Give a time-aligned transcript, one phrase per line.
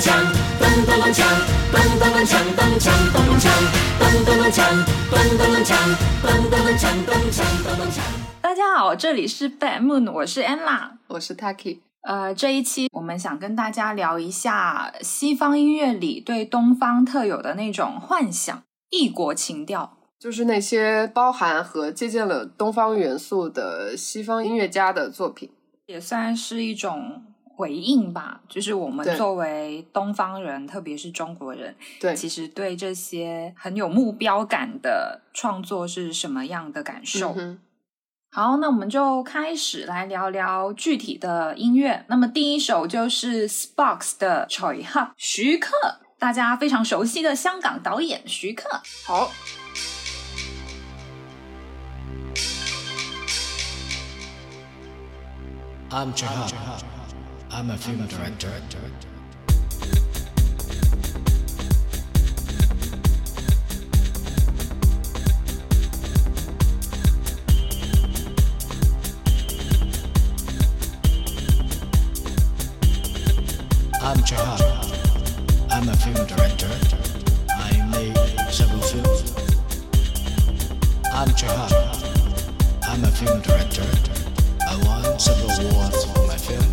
[0.00, 0.16] 咚锵，
[0.58, 1.20] 咚咚咚锵，
[1.70, 3.52] 咚咚咚锵，咚锵咚咚锵，
[4.00, 4.64] 咚咚咚锵，
[5.10, 5.76] 咚咚咚锵，
[6.22, 8.00] 咚咚咚锵，咚锵咚咚锵。
[8.40, 10.92] 大家好，这里是 Bad Moon，我是 Anna。
[11.08, 19.98] 我是 Taki，呃，这一期我们想跟大家聊一下西方音乐里对东方特有的那种幻想、异国情调。
[20.18, 25.50] 就是那些包含和借鉴了东方元素的西方音乐家的作品。
[25.86, 27.24] 也算是一种
[27.60, 37.34] 回应吧，就是我们作为东方人，特别是中国人，对，其实对这些很有目标感的创作是什么样的感受？
[37.36, 37.58] 嗯
[38.32, 42.04] 好，那我们就开始来聊聊具体的音乐。
[42.08, 45.76] 那么第一首就是 Sparks 的《Choi Hub》，徐克，
[46.16, 48.80] 大家非常熟悉的香港导演徐克。
[49.04, 49.32] 好
[55.90, 56.89] ，I'm Jahab.
[57.52, 58.48] I'm a film director.
[74.00, 74.60] I'm Jahab.
[75.70, 76.70] I'm a film director.
[77.50, 78.16] I made
[78.52, 79.34] several films.
[81.12, 81.72] I'm Jahab.
[82.84, 83.84] I'm a film director.
[84.68, 86.69] I won several awards for my films.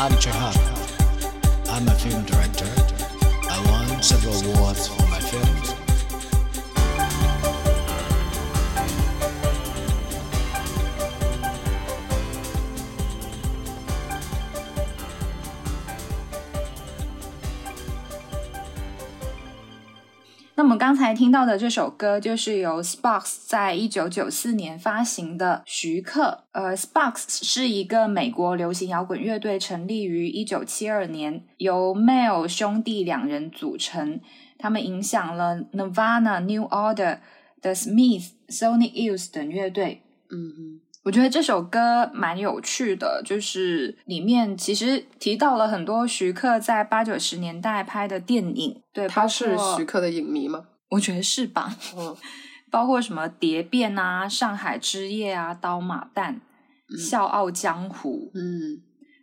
[0.00, 0.69] Avi Chahab.
[21.20, 26.44] 听到的这首歌，就是由 Sparks 在一九九四年发行的《徐克》。
[26.58, 34.18] 呃，Sparks 是一个美国流行摇滚乐队，成立于一九七二年，由 Mel 兄弟两人组成。
[34.56, 37.18] 他们影响了 Nirvana、New Order、
[37.60, 40.00] The Smiths、Sonic Youth 等乐队。
[40.30, 48.80] 嗯嗯，我觉得这首歌蛮有趣的，就是里面其实提到了很多徐克在八九十年代拍的电影。
[48.94, 50.68] 对，他是徐克的影迷吗？
[50.90, 51.74] 我觉得是吧？
[51.96, 52.16] 嗯，
[52.70, 56.34] 包括什么《蝶变》啊、《上海之夜》啊、《刀马旦》
[56.98, 58.80] 笑傲江湖》嗯，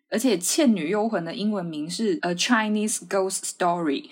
[0.10, 4.10] 而且《倩女幽魂》的英文名是《A Chinese Ghost Story》，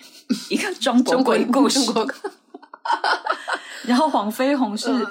[0.54, 1.80] 一个中国鬼故事。
[3.84, 4.88] 然后黄飞鸿是《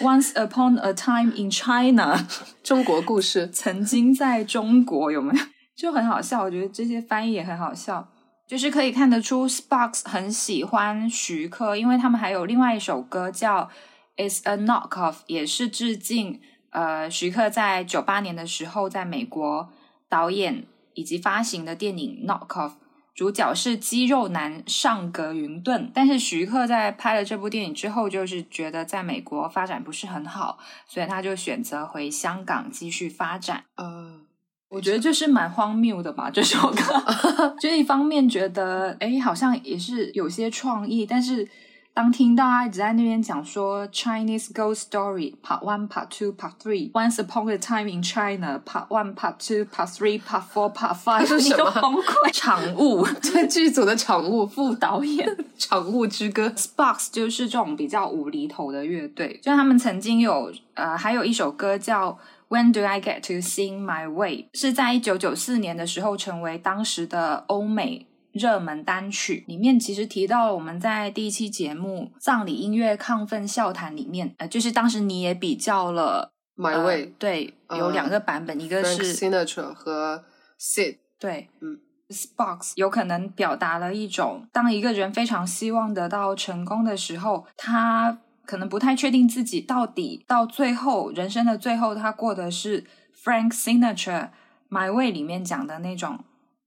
[0.00, 2.16] Once Upon a Time in China
[2.62, 5.44] 》，中国故事，曾经在中国有没有？
[5.76, 8.08] 就很好笑，我觉得这些翻译也很好笑。
[8.48, 13.64] 就是可以看得出，Sparks 很喜欢徐克，因为他们还有另外一首歌叫
[14.16, 16.40] 《It's a Knockoff》，也是致敬
[16.70, 19.68] 呃徐克在九八年的时候在美国
[20.08, 20.64] 导演
[20.94, 22.70] 以及发行的电影《Knockoff》，
[23.14, 25.90] 主角是肌肉男上格云顿。
[25.94, 33.64] 但是徐克在拍了这部电影之后，就是觉得在美国发展不是很好，所以他就选择回香港继续发展。
[33.76, 34.22] 呃，
[34.70, 37.56] 我觉得就是蛮荒谬的吧，这首歌。
[37.58, 41.48] 就一方面觉得，哎，好像也是有些创意，但是
[41.94, 49.88] 当听到他一直在那边讲说 Chinese Ghost Story Part One、Part Two、Part Three、Once Upon a Time in China Part One、Part Two、Part
[49.88, 52.32] Three、Part Four、Part Five，这是什么你就崩溃。
[52.32, 55.26] 场务这剧组的场务副副导演
[55.56, 62.18] 场务之歌，Sparks 就是这种比较无厘头的乐队，就他们曾经有呃，还有一首歌叫。
[62.48, 64.48] When do I get to sing my way？
[64.54, 69.44] 是在一九九四年的时候成为当时的欧美热门单曲。
[69.46, 80.24] 里面其实提到了我们在第一期节目《葬礼音乐亢奋笑谈》里面，呃，就是当时你也比较了 My 呃 Way，对，有呃两个版本，一个是 Sinatra 和
[80.58, 81.78] Sid，对，嗯
[82.08, 88.18] ，Sparks 有可能表达了一种，当一个人非常希望得到成功的时候，他
[88.48, 92.82] 可能不太确定自己到底到最后人生的最后，他过的是
[93.22, 94.00] Frank Sinatra
[94.70, 96.24] 《My Way》里面讲的那种，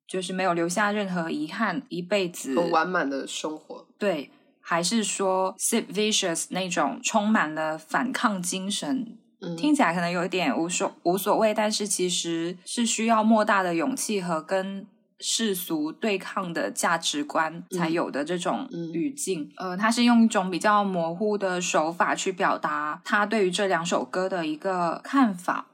[0.07, 3.87] 就是没有留下任何遗憾，一辈子很完满的生活。
[3.97, 4.29] 对，
[4.59, 14.85] 还是说 Sid Vicious 那种充满了反抗精神，嗯听起来可能有一点无所无所谓，但是其实是需要莫大的勇气和跟
[15.21, 19.49] 世俗对抗的价值观才有的这种嗯语境。
[19.57, 25.67] 呃，他是用一种比较模糊的手法去表达他对于这两首歌的一个看法。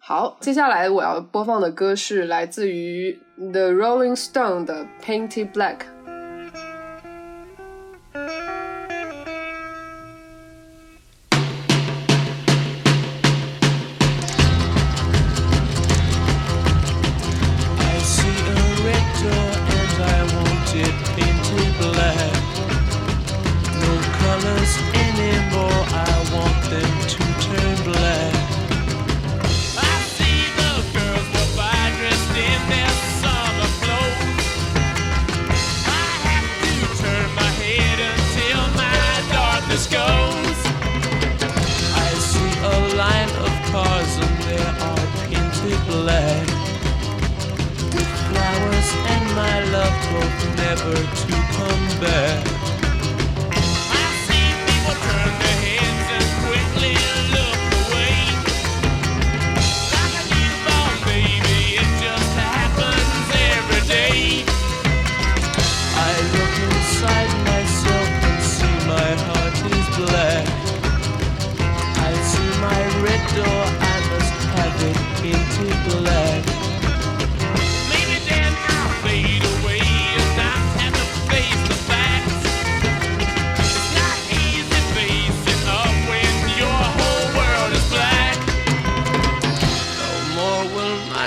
[0.00, 5.76] 好，接下来我要播放的歌是来自于 The Rolling Stone 的《Painted Black》。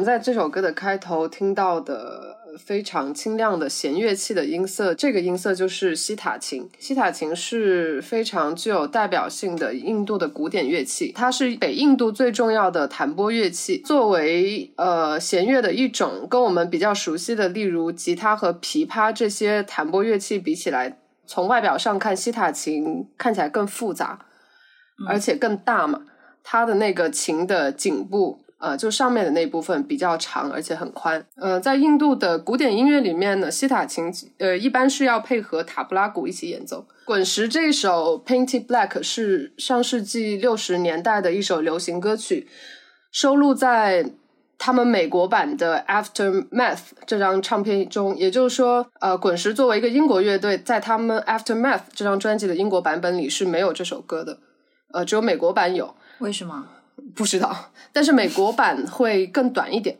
[0.00, 6.66] 们在这首歌的开头听到的非常清亮的弦乐器的音色，这个音色就是西塔琴。
[6.78, 13.76] 西塔琴是非常具有代表性的印度的古典乐器，它是北印度最重要的弹拨乐器。
[13.76, 24.20] 作为呃弦乐的一种，跟我们比较熟悉的，例如吉他和琵琶这些弹拨乐器比起来，从外表上看，西塔琴看起来更复杂，
[25.06, 26.00] 而且更大嘛。
[26.42, 31.24] 它的那个琴的颈部，呃，就上面的那部分比较长，而且很宽。
[31.36, 36.86] 呃，在印度的古典音乐里面呢，西塔琴呃一般是要配合塔布拉鼓一起演奏。
[37.06, 42.46] 滚石这首《Painted Black》是上世纪六十年代的一首流行歌曲，
[43.10, 44.12] 收录在
[44.58, 46.76] 他们美国版的《Aftermath》
[47.06, 48.14] 这张唱片中。
[48.14, 54.38] 也就是说，呃，滚石作为一个英国乐队，在他们《Aftermath》这张专辑的英国版本里是没有这首歌的，
[54.92, 55.94] 呃，只有美国版有。
[56.18, 56.66] 为什么？
[57.14, 59.98] 不知道，但是美国版会更短一点，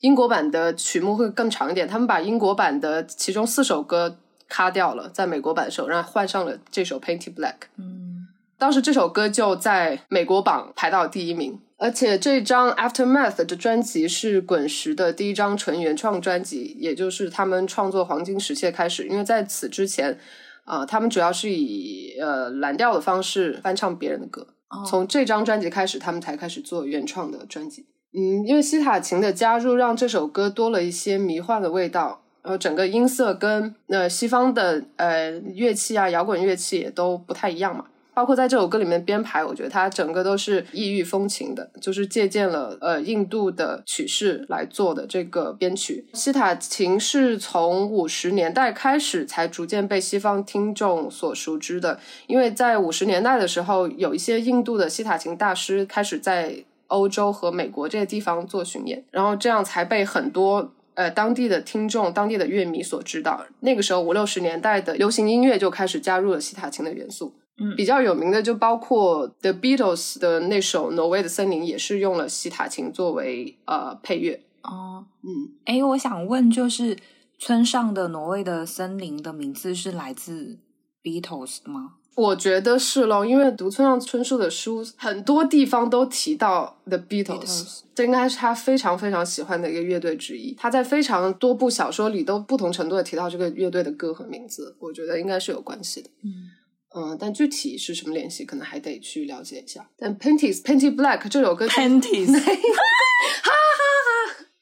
[0.00, 1.86] 英国版的曲目会更长一点。
[1.86, 4.18] 他们把英国版的其中四首歌
[4.48, 7.52] 卡掉了，在美国版的时候，然后换上了这首《Painted Black》。
[7.76, 8.26] 嗯，
[8.58, 19.06] 当时这首歌就在美国榜排到第一名，而且这张《Aftermath》的专辑是滚石的第一张纯原创专辑，也就是他们创作黄金时期的开始。
[19.06, 20.18] 因为在此之前，
[20.64, 24.46] 啊、他们主要是以呃蓝调的方式翻唱别人的歌。
[24.70, 27.86] 哦从这张专辑开始，他们才开始做原创的专辑。
[28.12, 32.22] 嗯，因为西塔琴的加入，让这首歌多了一些迷幻的味道。
[32.42, 37.84] 然后整个音色跟呃西方的呃乐器啊，摇滚乐器也都不太一样嘛。
[38.20, 46.04] 包括在这首歌里面编排，我觉得它整个都是异域风情的，就是借鉴了呃印度的曲式来做的这个编曲。
[46.12, 63.46] 西塔琴是从五十年代开始才逐渐被西方听众所熟知的，因为在五十年代的时候，有一些印度的西塔琴大师开始在欧洲和美国这些地方做巡演，然后这样才被很多呃当地的听众、当地的乐迷所知道。
[63.60, 67.32] 那个时候五六十年代的流行音乐就开始加入了西塔琴的元素。
[67.60, 74.42] 嗯比较有名的就包括 The Beatles 的那首《挪威的森林》，也是用了西塔琴作为呃配乐。
[74.62, 76.96] 哦，嗯，诶，我想问，就是
[77.38, 80.58] 村上的挪威的森林的名字是来自
[81.02, 81.96] Beatles 吗？
[82.16, 90.52] 我觉得是咯，因为读村上春树的书，很多地方都提到 The Beatles，, Beatles 这应该是他非常非常喜欢的一个乐队之一。
[90.54, 96.10] 他在非常多部小说里都不同程度的提到这个乐队的歌和名字，我觉得应该是有关系的。
[96.22, 96.49] 嗯
[96.94, 99.88] 嗯，但具体是什么联系，可能还得去了解一下。
[99.96, 102.40] 但 Panties Panty Black 这首歌，Panties，Painted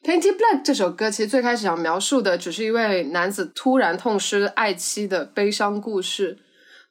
[0.37, 6.37] Black 这首歌其实最开始想描述的只是一位男子突然痛失爱妻的悲伤故事。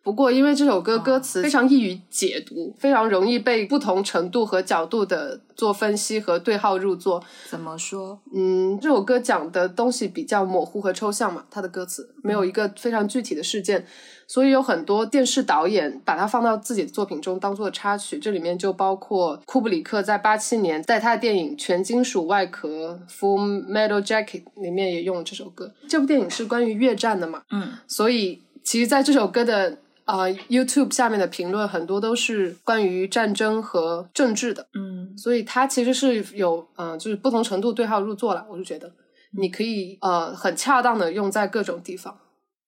[0.09, 7.23] 不过，因为这首歌歌词非常易于解读，非常容易被不同程度和角度的做分析和对号入座。
[7.51, 8.19] 怎么说？
[8.35, 13.85] 嗯，这首歌讲的东西比较模糊和抽象嘛，它的歌词没有一个非常具体的事件，
[14.27, 18.19] 所以有很多电视导演把它放到自己的作品中当做插曲。
[18.19, 25.71] 这里面就包括库布里克在八七年在他的电影《全金属外壳》（Full Metal Jacket） 里面也用了这首歌。
[25.87, 29.77] 这部电影是关于越战的嘛，嗯所以其实在这首歌的啊、
[30.09, 34.67] 呃 YouTube 下面的评论很多都是关于战争和政治的。
[34.75, 38.47] 嗯所以它其实是有嗯、呃就是不同程度对号入座了。
[38.51, 38.91] 我就觉得
[39.39, 42.19] 你可以呃很恰当的用在各种地方。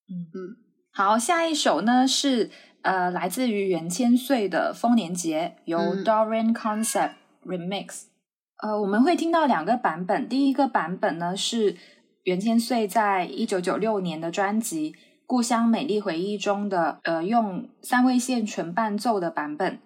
[0.07, 0.55] 嗯嗯
[0.93, 2.49] 好，下一首呢是
[2.83, 7.13] 呃来自于袁千岁的《丰年节》，由嗯 Dorian Concept
[7.45, 8.03] Remix。
[8.61, 11.75] 呃，我们会听到两个版本，第一个版本呢是
[12.25, 14.91] 袁千岁在一九九六年的专辑
[15.31, 19.79] 《故乡美丽回忆》中的呃用三味线纯伴奏的版本。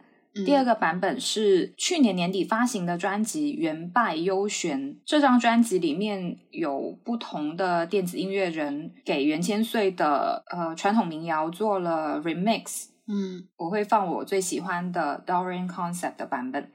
[0.44, 4.82] 第二个版本是去年年底发行的专辑《元拜幽玄》。
[5.06, 12.88] 这张专辑里面有不同的电子音乐人给袁千岁的呃传统民谣做了 remix。
[13.08, 16.72] 嗯我会放我最喜欢的 Dorian Concept 的版本。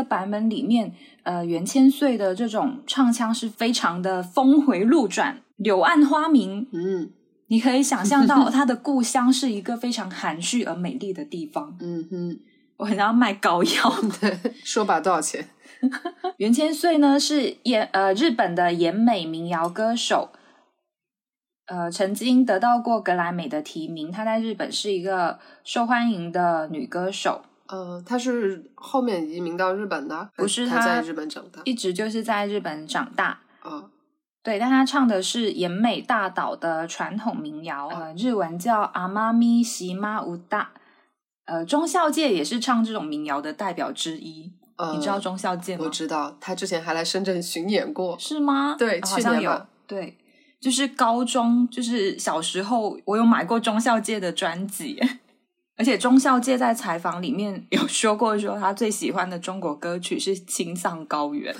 [0.00, 6.66] 个版本里面，呃，袁千岁的这种唱腔是非常的峰回路转、柳暗花明。
[6.72, 7.10] 嗯
[7.52, 11.76] 你可以想象到他的故乡是一个非常含蓄而美丽的地方。
[11.80, 12.38] 嗯哼，
[12.76, 13.90] 我很想要卖膏药。
[14.20, 15.48] 的，说吧，多少钱？
[16.36, 20.30] 袁千岁呢是演呃日本的演美民谣歌手，
[21.66, 24.12] 呃曾经得到过格莱美的提名。
[24.12, 33.40] 她在日本是一个受欢迎的女歌手，呃，他是后面移民到日本的，不是他他在日本长大一直就是在日本长大。
[33.60, 33.90] 啊。
[34.42, 40.70] 对，但他唱的是延美大岛的传统民谣，呃，日文叫阿妈咪西妈乌大。
[41.44, 44.52] 呃，中孝介也是唱这种民谣的代表之一。
[44.76, 45.84] 呃，你知道中孝介吗？
[45.84, 48.18] 我知道，他之前还来深圳巡演过。
[48.18, 48.76] 是吗？
[48.78, 49.66] 对哦好像有。
[49.86, 50.16] 对，
[50.58, 54.98] 就是高中，就是小时候，我有买过中孝介的专辑，
[55.80, 61.54] 而且中孝介在采访里面有说过，说他最喜欢的中国歌曲是《青藏高原》，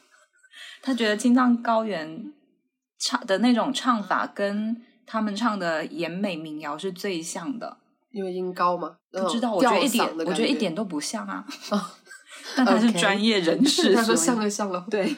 [0.84, 2.06] 他觉得《青藏高原》
[2.98, 7.78] 唱的那种唱法跟他们唱的延美民谣是最像的。
[8.10, 11.46] 因为音高嘛，不知道，嗯我觉得一点我觉得一点都不像啊。
[11.72, 11.80] 哦
[12.54, 15.16] 但他是专业人 士，他说像了像了，对，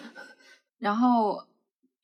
[0.78, 1.42] 然后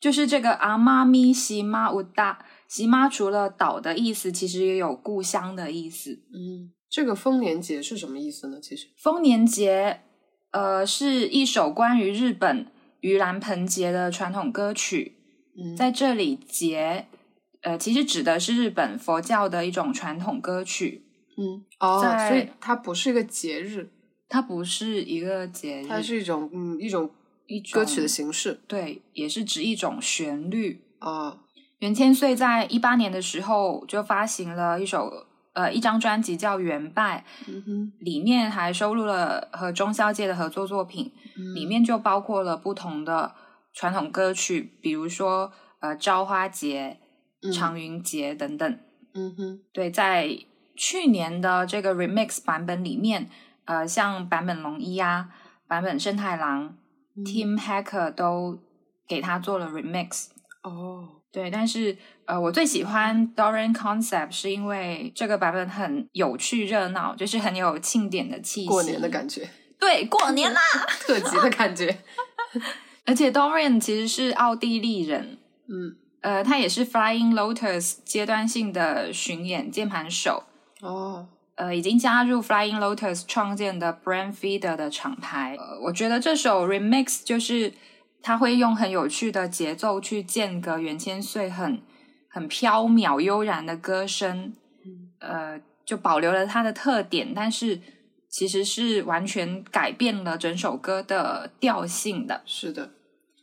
[0.01, 2.45] 就是这个阿妈咪西妈乌大
[2.75, 6.23] 西妈，除了岛的意思，其实也有故乡的意思。
[6.33, 8.59] 嗯，这个丰年节是什么意思呢？
[8.63, 10.01] 其实，丰年节，
[10.53, 12.67] 呃，是一首关于日本
[13.03, 15.19] 盂兰盆节的传统歌曲。
[15.55, 17.09] 嗯，在这里，节，
[17.61, 21.05] 呃，其实指的是日本佛教的一种传统歌曲，
[21.37, 23.91] 嗯哦，所以它不是一个节日，
[24.31, 27.11] 它不是一个节日，它是一种嗯一种
[27.47, 30.81] 一种歌曲的形式对，也是指一种旋律。
[30.99, 31.41] 啊。
[31.83, 37.25] 袁千岁在一八年的时候就发行了一首呃一张专辑叫《元拜》，
[37.67, 41.57] 嗯，里面还收录了和中孝介的合作作品，嗯。
[41.57, 43.35] 里面就包括了不同的
[43.73, 46.99] 传统歌曲，比如说呃朝花节、
[47.43, 48.79] 嗯长云节等等。
[49.15, 50.39] 嗯哼，对，在
[50.77, 53.29] 去年的这个 remix 版本里面，
[53.65, 55.31] 呃，像坂本龙一啊、
[55.67, 56.77] 坂本生太郎、
[57.17, 57.25] 嗯。
[57.25, 58.61] Team Hacker 都
[59.09, 60.29] 给他做了 remix。
[60.63, 69.49] 哦，对，但是呃，我最喜欢 Dorian Concept 是因为这个版本很有趣热闹，就是很有庆典的气息，过年的感觉，
[69.81, 70.61] 对，过年啦！
[71.01, 71.97] 特辑的感觉。
[73.07, 80.45] 而且 Dorian 其实是奥地利人，嗯，呃，他也是 Flying Lotus 阶段性的巡演键盘手，
[80.83, 85.57] 哦，呃，已经加入 Flying Lotus 创建的 Brand Feeder 的厂牌。
[85.59, 87.73] 呃，我觉得这首 Remix 就是
[88.23, 91.83] 他会用很有趣的节奏去间隔袁千岁很
[92.29, 94.55] 很飘渺悠然的歌声，
[95.19, 97.81] 呃，就保留了他的特点，但是
[98.29, 102.43] 其实是完全改变了整首歌的调性的。
[102.47, 102.91] 是的。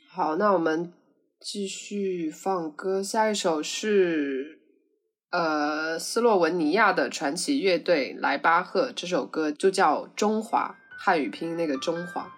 [0.10, 0.92] 好，那我们
[1.40, 4.60] 继续放歌，下一首是
[5.30, 12.34] 呃斯洛文尼亚的传奇乐队莱巴赫，这首歌就叫《中华》，汉语拼音那个中华。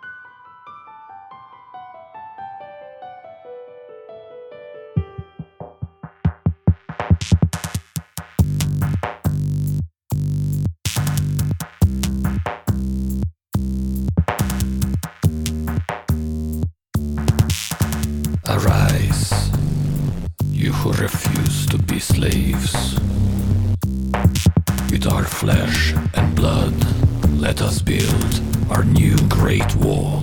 [27.42, 30.20] Let us build our new great wall.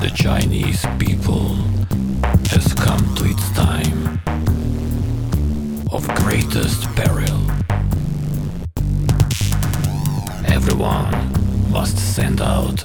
[0.00, 1.54] The Chinese people
[2.50, 4.20] has come to its time
[5.92, 7.40] of greatest peril.
[10.48, 11.12] Everyone
[11.70, 12.82] must send out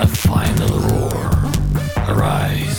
[0.00, 1.30] a final roar.
[2.08, 2.69] Arise.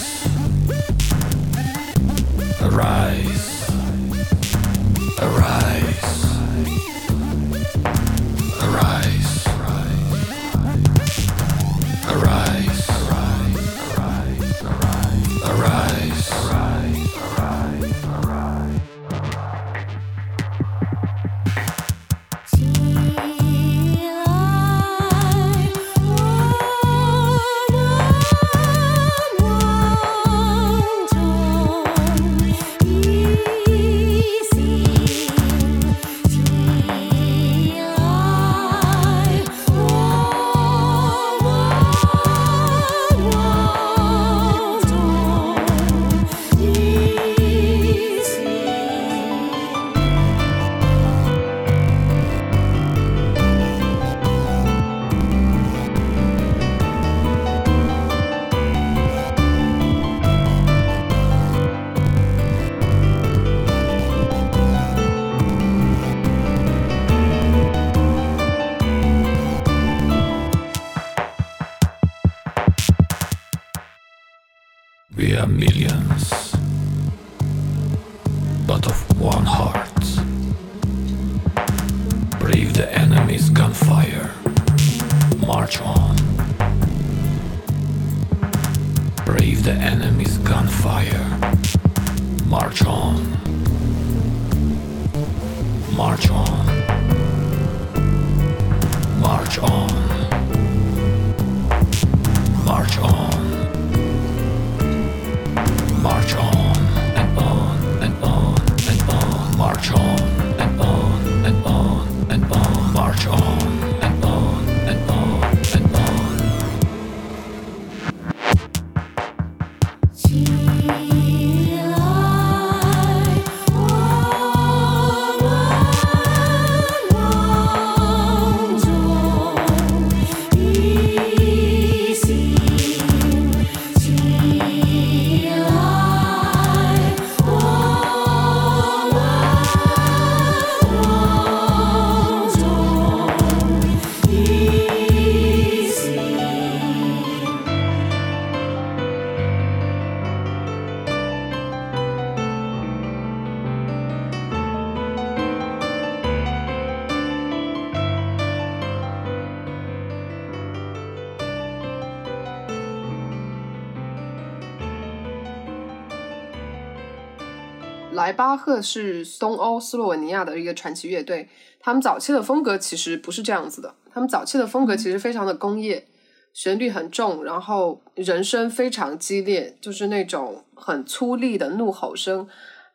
[168.81, 171.47] 是东欧斯洛文尼亚的一个传奇乐队，
[171.79, 176.07] 他们早期的风格其实不是这样子的，他们早期的风格其实非常的工业，
[176.53, 182.47] 旋律很重，然后人声非常激烈，就是那种很粗粝的怒吼声，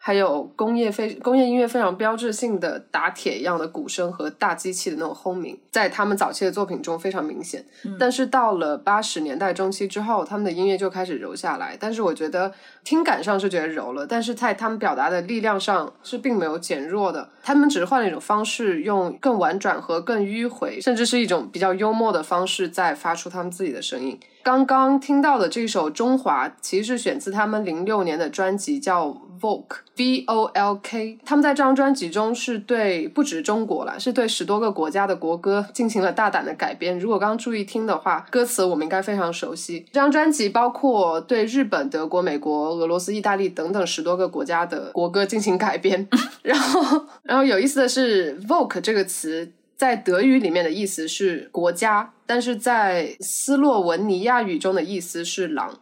[0.06, 7.64] 还有工业非工业音乐非常标志性的打铁一样的鼓声和大机器的那种轰鸣，在他们早期的作品中非常明显。
[7.98, 11.76] 但是到了八十年代中期之后，他们的音乐就开始柔下来。
[11.80, 12.52] 但是我觉得
[12.84, 17.28] 听感上是觉得柔了，但是在他们表达的力量上是并没有减弱的。
[17.42, 24.16] 他们只是换了一种方式，用更婉转和更迂回，甚至是一种比较幽默的方式，在发出他们自己的声音。
[24.44, 29.08] 刚刚听到的这首《中华》，其实是选自他们零六年的专辑，叫
[29.40, 29.64] Volk
[29.96, 31.18] V O L K。
[31.24, 36.98] 他们在这张专辑中是对不止中国了，是对十多个国家的国歌进行了大胆的改编。
[36.98, 39.80] 如果刚刚注意听的话，歌词我们应该非常熟悉。
[39.92, 46.08] 这张专辑包括对日本、德国、美国、俄罗斯、意大利等等十多个国家的国歌进行改编。
[46.42, 55.78] 然后，然后有意思的是，Volk 这个词在德语里面的意思是国家，但是在斯洛文尼亚语中的意思是狼。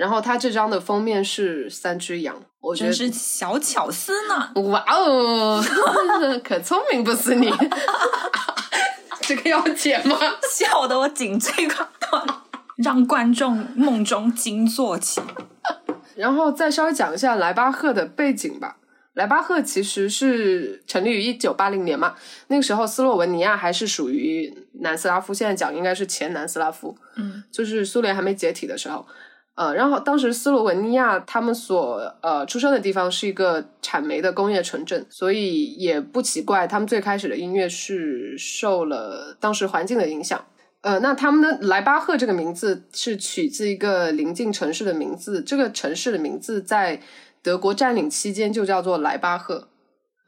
[0.00, 4.50] 然后它这张的封面是三只羊，我觉得是小巧思呢。
[4.62, 5.62] 哇哦，
[6.42, 7.52] 可聪明不是你？
[9.20, 10.16] 这个要剪吗？
[10.50, 12.44] 笑得我颈椎快断了，
[12.78, 15.20] 让观众梦中惊坐起。
[16.16, 18.78] 然后再稍微讲一下莱巴赫的背景吧。
[19.12, 22.14] 莱巴赫其实是成立于一九八零年嘛，
[22.46, 29.06] 那个时候斯洛文尼亚还是属于南斯拉夫，现在讲应该是前南斯拉夫，嗯，就是苏联还没解体的时候。
[29.60, 40.42] 呃，然后当时斯洛文尼亚他们所呃出生的地方是一个产煤的工业城镇，所以也不奇怪，他们最开始的音乐是受了当时环境的影响。
[40.80, 47.02] 呃，那他们的莱巴赫这个名字是取自一个邻近城市的名字，这个城市的名字在
[47.42, 49.68] 德国占领期间就叫做莱巴赫。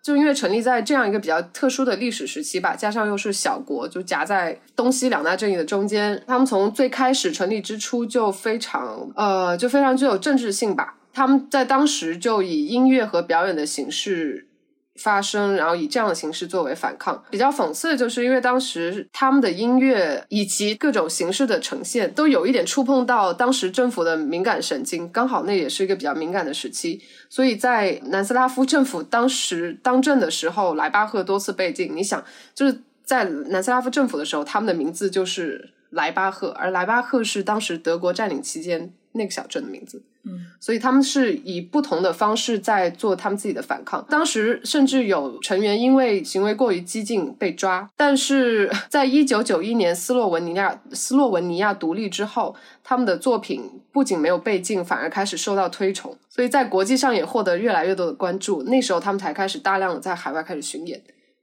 [0.03, 10.97] 就因为成立在这样一个比较特殊的历史时期吧，加上又是小国，就夹在东西两大阵营的中间，他们从最开始成立之初就非常呃，就非常具有政治性吧。
[11.13, 14.49] 他们在当时就以音乐和表演的形式
[14.97, 17.23] 发声，然后以这样的形式作为反抗。
[17.31, 27.01] 比较讽刺的就是，因为当时他们的音乐以及各种形式的呈现，都有一点触碰到当时政府的敏感神经，刚好那也是一个比较敏感的时期。
[27.29, 31.97] 所以在南斯拉夫政府当时当政的时候，莱巴赫多次被禁。
[31.97, 32.23] 你想，
[32.55, 40.03] 就是在南斯拉夫政府的时候，他们的名字就是莱巴赫，而莱巴赫是当时德国占领期间那个小镇的名字。
[40.25, 44.05] 嗯，所以他们是以不同的方式在做他们自己的反抗。
[44.09, 52.55] 当时甚至有成员因为行为过于激进被抓，但是 在一九九一年斯洛文尼亚斯洛文尼亚独立之后，
[52.85, 58.63] 他们的作品不仅没有被禁，反而开始受到推崇，所以在国际上也获得越来越多的关注。
[58.63, 61.03] 那时候他们才开始大量的在海外开始巡演。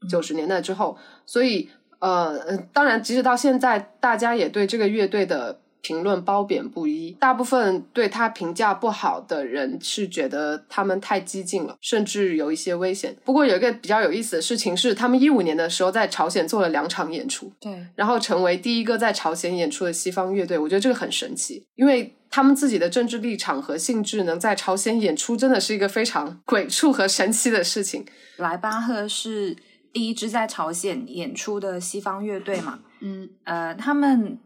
[0.09, 1.67] 九十年代之后，所以
[1.99, 13.15] 呃，呃当然，即使到现在，大家也对这个乐队的评论褒贬不一，大部分对他评价不好的人是觉得他们太激进了，甚至有一些危险。
[13.23, 20.57] 不过有一个比较有意思的事情是，他们一五年的时候在朝鲜做了两场演出，对，然后成为第一个在朝鲜演出的西方乐队。
[20.57, 28.05] 我觉得这个很神奇，因为他们自己的政治立场和性质能在朝鲜演出，真的是一个非常鬼畜和神奇的事情。
[28.37, 29.55] 莱巴赫是
[29.91, 32.79] 第一支在朝鲜演出的西方乐队嘛？
[32.99, 34.37] 嗯呃，他们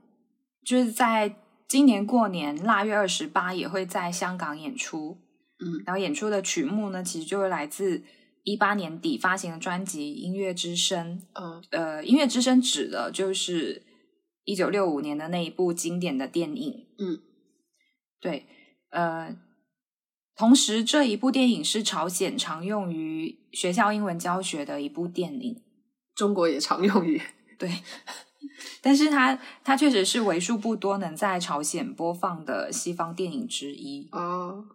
[0.65, 1.35] 就是在
[1.67, 5.17] 今年过年腊月二十八也会在香港演出，
[5.59, 8.03] 嗯，然后演出的曲目呢，其实就是来自
[8.43, 11.19] 一八年底发行的专辑《音乐之声》。
[11.41, 13.81] 嗯呃，《音乐之声》指的就是
[14.43, 16.87] 一九六五年的那一部经典的电影。
[16.97, 17.19] 嗯，
[18.19, 18.45] 对，
[18.89, 19.35] 呃，
[20.35, 25.61] 同时这一部电影是朝鲜常用于学校英文教学的一部电影。
[26.15, 27.19] 中国也常用于
[27.57, 27.71] 对，
[28.81, 34.07] 但是它它确实是为数不多能在朝鲜播放的西方电影之一。
[34.11, 34.65] 哦，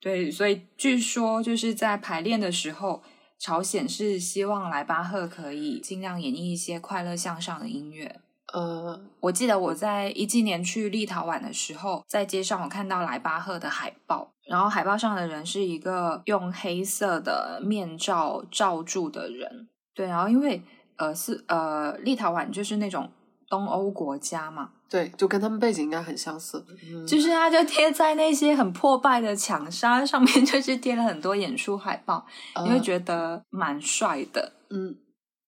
[0.00, 3.02] 对，所以据说就是在排练的时候，
[3.38, 8.20] 朝鲜是希望莱巴赫可以尽量演绎一些快乐向上的音乐。
[8.54, 19.68] 呃，我记得我在一七年去立陶宛的时候，在街上我看到莱巴赫的海报，然后海报上的人是一个用黑色的面罩罩住的人。
[19.94, 20.62] 对，然后因为
[20.98, 23.10] 呃是呃立陶宛就是那种
[23.48, 26.62] 东欧国家嘛，对，就跟他们背景应该很相似。
[26.84, 32.26] 嗯就是它就贴在那些很破败的墙上，上面 就是贴了很多演出海报，
[32.64, 34.52] 你会，觉得蛮帅的。
[34.70, 34.94] 嗯，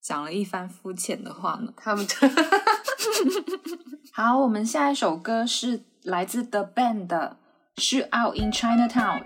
[0.02, 1.72] 讲了一番肤浅的话呢。
[1.76, 2.06] 他们
[4.12, 7.36] 好，我们下一首歌是来自 The Band 的
[7.82, 9.20] 《Shoot Out in Chinatown》。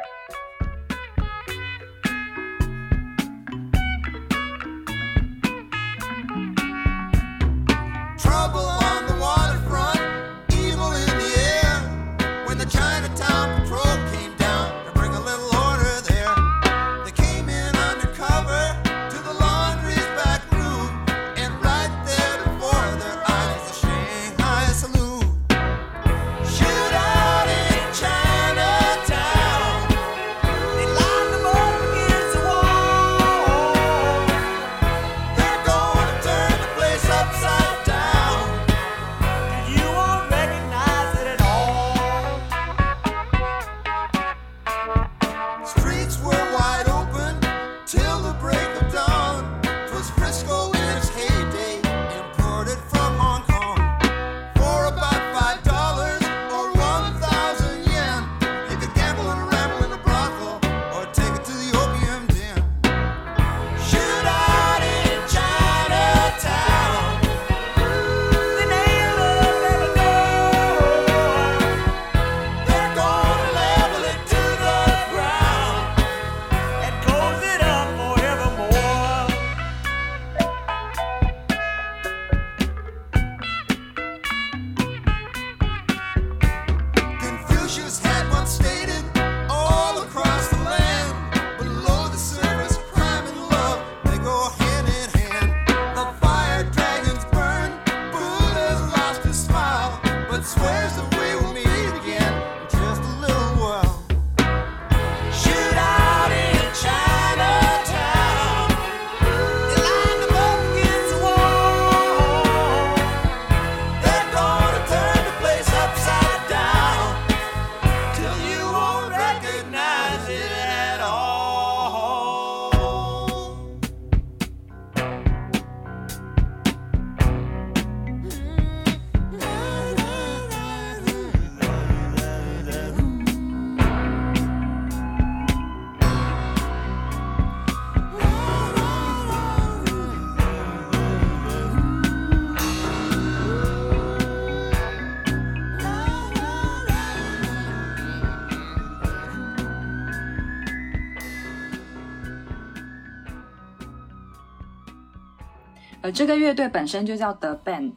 [156.14, 157.92] 这个乐队本身就叫 The Band，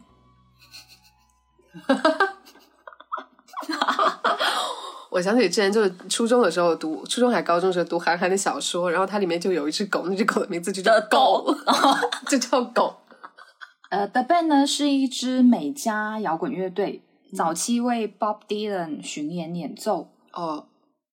[5.12, 11.46] 我想起之前就是初中的时候读，初中还高中的时候读韩寒的小说，然后它里面就有一只狗，那只狗的名字就叫狗，
[12.28, 12.96] 就叫狗。
[13.90, 17.04] 呃，The Band 呢是一支美加摇滚乐队，
[17.36, 20.10] 早期为 Bob Dylan 巡演演奏。
[20.34, 20.66] 哦，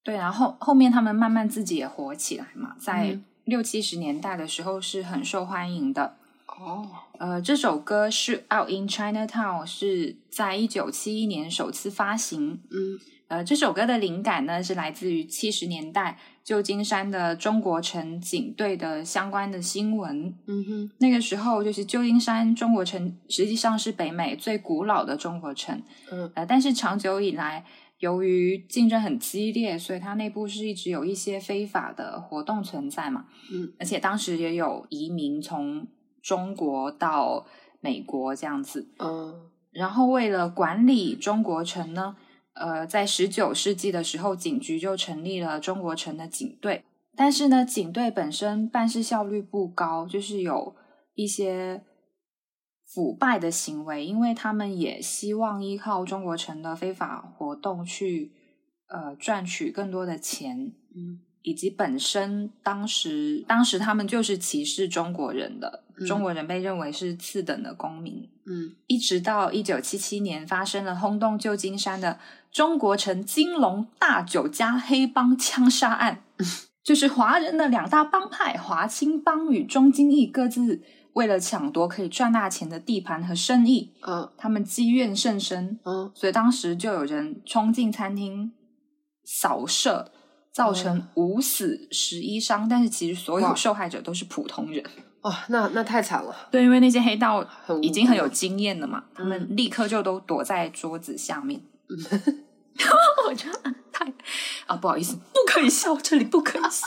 [0.02, 6.16] 对，然后后面他们慢慢自己也火起来嘛，在嗯六七十年代的时候是很受欢迎的。
[6.58, 6.88] 哦，
[7.18, 12.60] 呃，这首歌是《Out in Chinatown》，是在一九七一年首次发行。
[12.70, 20.34] 嗯呃，这首歌的灵感呢是来自于七十年代旧金山的中国城警队的相关的新闻。
[20.46, 25.82] 嗯哼，那个时候，就是旧金山中国城实际上是北美最古老的中国城。
[26.12, 27.64] 嗯呃，但是长久以来，
[27.98, 33.24] 由于竞争很激烈，所以它内部是一直有一些非法的活动存在嘛。
[33.50, 35.86] 嗯，而且当时也有移民从
[36.24, 37.46] 中国到
[37.80, 38.88] 美国这样子。
[38.98, 42.16] 嗯然后为了管理中国城呢，
[42.52, 46.84] 呃，在十九世纪的时候，警局就成立了中国城的警队。
[47.16, 50.76] 但是呢，警队本身办事效率不高，就是有
[51.14, 51.82] 一些
[52.86, 58.32] 腐败的行为，因为他们也希望依靠中国城的非法活动去
[58.86, 60.56] 呃赚取更多的钱，
[60.94, 68.28] 嗯以及本身当时当时他们就是歧视中国人的，嗯中国人被认为是次等的公民。
[68.46, 72.18] 嗯一直到一九七七年发生了轰动旧金山的
[72.50, 76.22] 中国城金龙大酒家黑帮枪杀案，
[76.82, 80.80] 就是华人的两大帮派华青帮与中金义各自
[81.12, 88.50] 为了抢夺可以赚大钱的地盘和生意，嗯他们积怨甚深，嗯所以当时就有人冲进餐厅
[89.24, 90.10] 扫射。
[90.54, 94.84] 造成五死十一伤，但是其实所有受害者都是普通人。
[95.22, 96.48] 哇，那那太惨了。
[96.50, 97.44] 对，因为那些黑道
[97.82, 101.60] 已经很有经验了嘛，他们立刻就都躲在桌子下面。
[103.26, 104.04] 我觉得太
[104.66, 106.86] 啊，不好意思，不可以笑，这里不可以笑。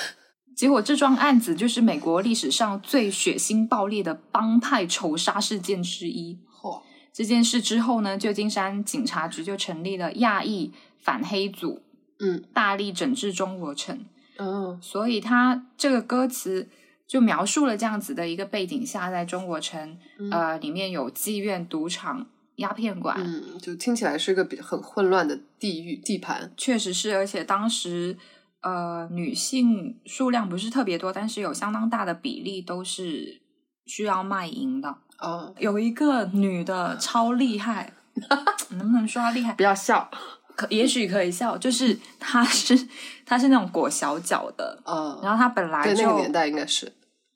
[0.56, 6.38] 结果这桩案子就是美国历史上最血腥暴力的帮派仇杀事件之一。
[6.62, 6.80] 嚯，
[7.12, 11.82] 这件事之后呢，旧金山警察局就成立了亚裔反黑组，
[12.22, 14.06] 嗯大力整治中国城。
[14.38, 16.66] 嗯所以他这个歌词
[17.06, 19.98] 就描述了这样子的一个背景下，在中国城，
[20.30, 26.50] 呃，里面有妓院、赌场、鸦片馆，嗯，就听起来是一个比很混乱的地域地盘。
[26.56, 28.16] 确实是，而且当时
[28.62, 33.42] 呃女性数量不是特别多，但是有相当大的比例都是
[33.84, 34.96] 需要卖淫的。
[35.18, 37.92] 哦，有一个女的超厉害，
[38.70, 39.52] 能不能说她厉害？
[39.52, 40.10] 不要笑。
[40.56, 42.88] 可也许可以笑，就是她是
[43.24, 46.92] 她是那种裹小脚的，嗯，然后她本来那个年代应该是。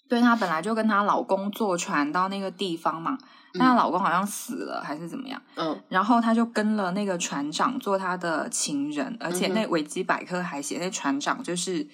[0.08, 3.18] 对她本来就跟她老公坐船到那个地方嘛，
[3.54, 11.84] 但她老公好像死了还是怎么样，嗯然后她就跟了那个船长做她的情人，而且那维基百科还写那船长就是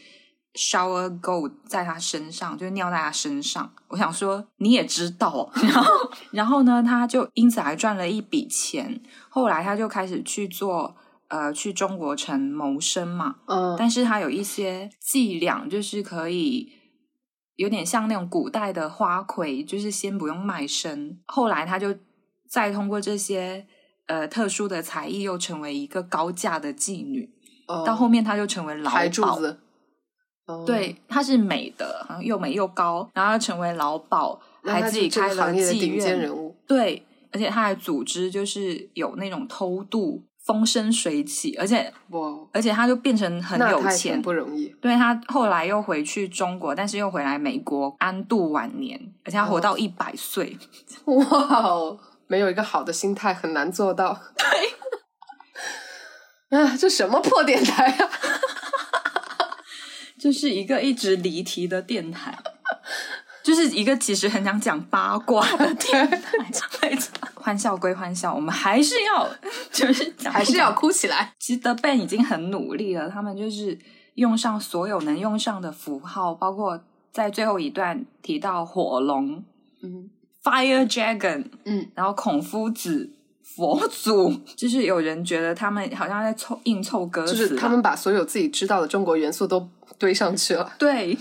[0.55, 3.73] shower gold 在他身上，就是尿在他身上。
[3.89, 5.95] 我想说你也知道哦，然后
[6.33, 9.01] 然后呢，她就因此还赚了一笔钱。
[9.31, 10.95] 后来她就开始去做
[11.33, 16.70] 呃去中国城谋生嘛，嗯但是他有一些伎俩，就是可以
[17.57, 21.95] 有点像那种古代的花魁，就是先不用卖身，后来他就
[22.51, 23.66] 再通过这些
[24.07, 27.30] 呃特殊的才艺，又成为一个高价的妓女。
[27.66, 29.59] 哦到后面他就成为劳台柱保，子。
[30.45, 36.55] 哦，对，她是美的，好像又美又高，然后成为老鸨，还自己开了妓院，人物。
[36.66, 42.20] 对，而且他还组织就是有那种偷渡，风生水起，而且哇，
[42.53, 44.66] 而且他就变成很有钱，不容易。
[44.80, 50.59] 对他后来又回去中国，但是又回来美国安度晚年，而且他活到一百岁。
[51.07, 54.20] 哇哦，没有一个好的心态很难做到。
[56.51, 58.11] 对， 啊，这什么破电台啊！
[60.18, 62.36] 就是一个一直离题的电台，
[63.43, 66.20] 就是一个其实很想讲八卦的电台。
[66.82, 69.28] 没错欢笑归欢笑，我们还是要
[69.72, 71.34] 就是讲还是要哭起来。
[71.38, 73.76] 其实 The Band 已经很努力了，他们就是
[74.14, 79.45] 用上所有能用上的符号，包括在最后一段提到火龙
[79.82, 80.09] 嗯
[80.43, 83.11] Fire Dragon，嗯，然后孔夫子、
[83.43, 89.68] 佛祖，就是有人觉得他们好像在凑硬凑歌词，就是他们把所有自己知道的中国元素都
[89.99, 90.72] 堆上去了。
[90.78, 91.16] 对，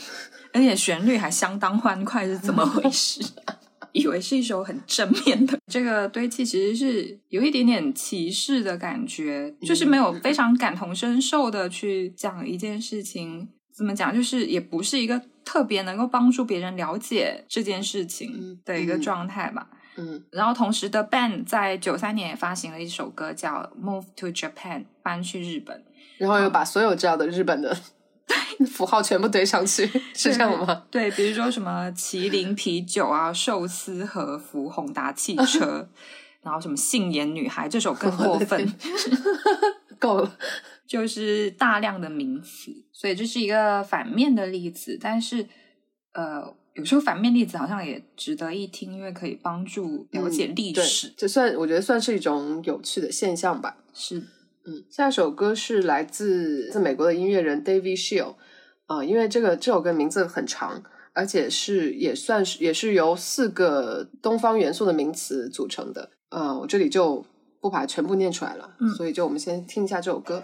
[0.53, 3.23] 而且旋律还相当欢快，是怎么回事？
[3.93, 13.49] 以为是一首很正面的，这个堆砌其实是有一点点歧视的感觉，就是没有非常感同身受的去讲一件事情。
[13.73, 14.13] 怎么讲？
[14.13, 19.69] 就是也不是一个特别能够帮助别人了解这件事情嗯的一个嗯状态吧。
[19.97, 25.83] 嗯然后同时的 Band 在九三年也发行了一首歌叫《Move to Japan》，搬去日本。
[26.17, 27.75] 然后又把所有知道的日本的
[28.67, 30.83] 符号全部堆上去， 是这样吗？
[30.91, 35.89] 对，比如说什么麒麟啤酒啊、寿司和福、宏达汽车，
[36.43, 38.73] 然后什么杏眼女孩，这首更过分，
[39.99, 40.37] 够了。
[40.87, 44.97] 就是大量的名词，所以这是一个反面的例子。
[44.99, 45.47] 但是，
[46.11, 51.13] 呃，有时候反面例子好像也值得一听，因为可以帮助了解历史。
[51.15, 53.77] 这算我觉得算是一种有趣的现象吧。
[53.93, 54.21] 是，
[54.65, 58.35] 嗯，下一首歌是来自自美国的音乐人 David Shield，
[58.85, 60.83] 啊、因为这个这首歌名字很长，
[61.13, 66.11] 而且是也算是也是由四个东方元素的名词组成的。
[66.29, 67.25] 呃，我这里就
[67.59, 70.43] 不把它全部念出来了，嗯所以就我们先听一下这首歌。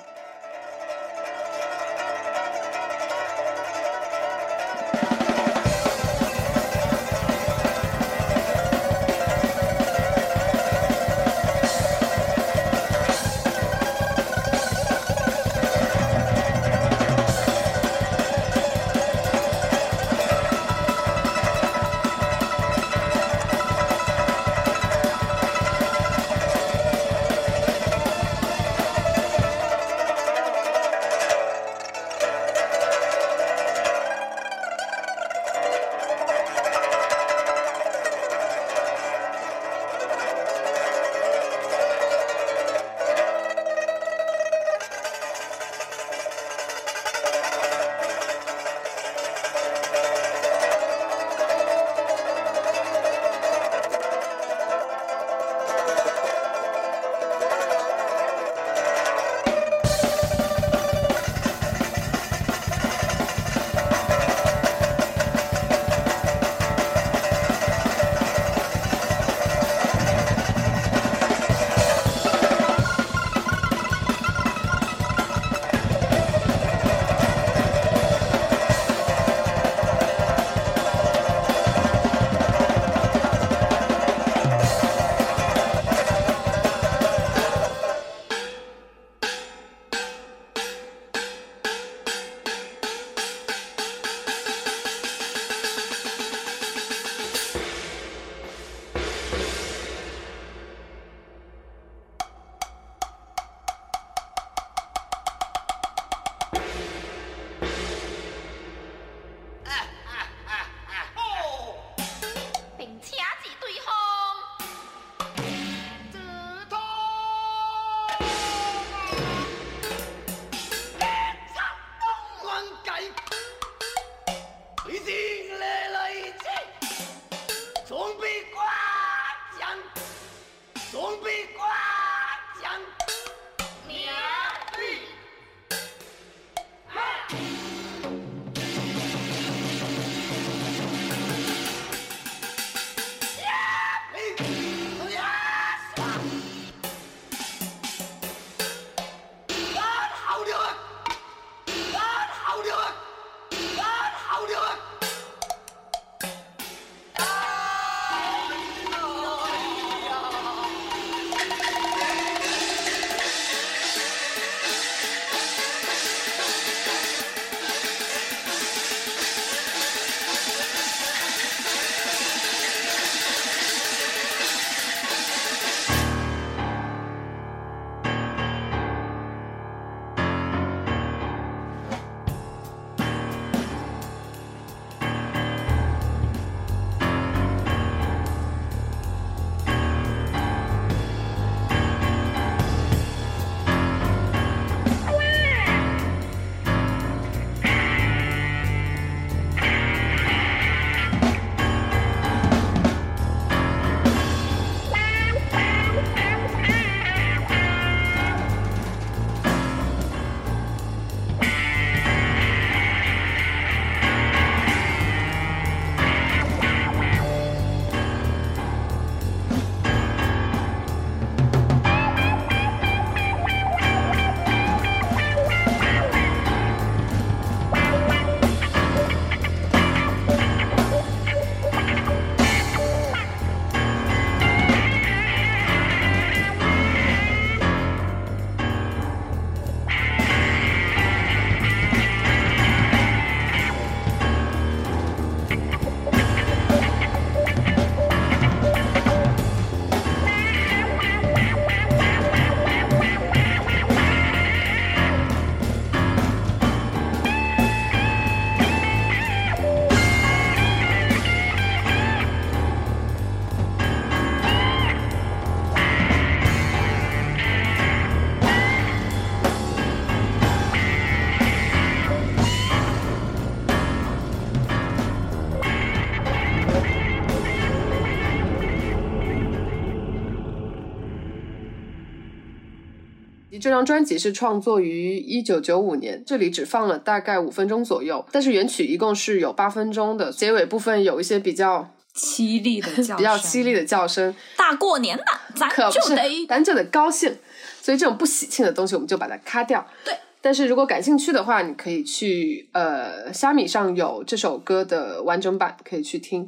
[283.57, 295.23] 这张专辑是创作于一九九五年，这里只放了大概五分钟左右，但是原曲一共是有八分钟的，结尾部分有一些比较凄厉的叫 声，比较凄厉的叫声，大过年的，
[295.55, 297.35] 咱可不就是得咱就得高兴，
[297.81, 299.85] 所以这种不喜庆的东西我们就把它咔掉。
[300.03, 300.13] 对。
[300.39, 306.47] 但是如果感兴趣的话，你可以去呃虾米上有这首歌的完整版，可以去听。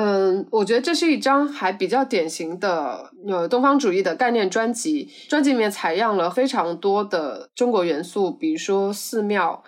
[0.00, 5.10] 嗯，我觉得这是一张还比较典型的呃东方主义的概念专辑。
[5.28, 9.64] 专辑里面采样了非常多的中国元素，比如说寺庙、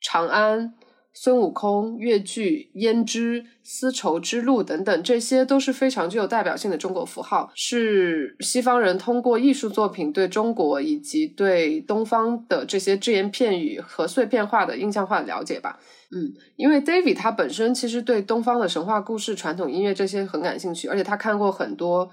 [0.00, 0.74] 长安、
[1.14, 15.80] 孙悟空、越剧、胭脂、丝绸之路等等，这些都是非常具有代表性的中国符号，是西方人通过艺术作品对中国以及对东方的这些只言片语和碎片化的印象化的了解吧。
[16.10, 22.10] 嗯，因为 David 他本身其实对东方的神话故事、传统音乐这些很感兴趣，而且他看过很多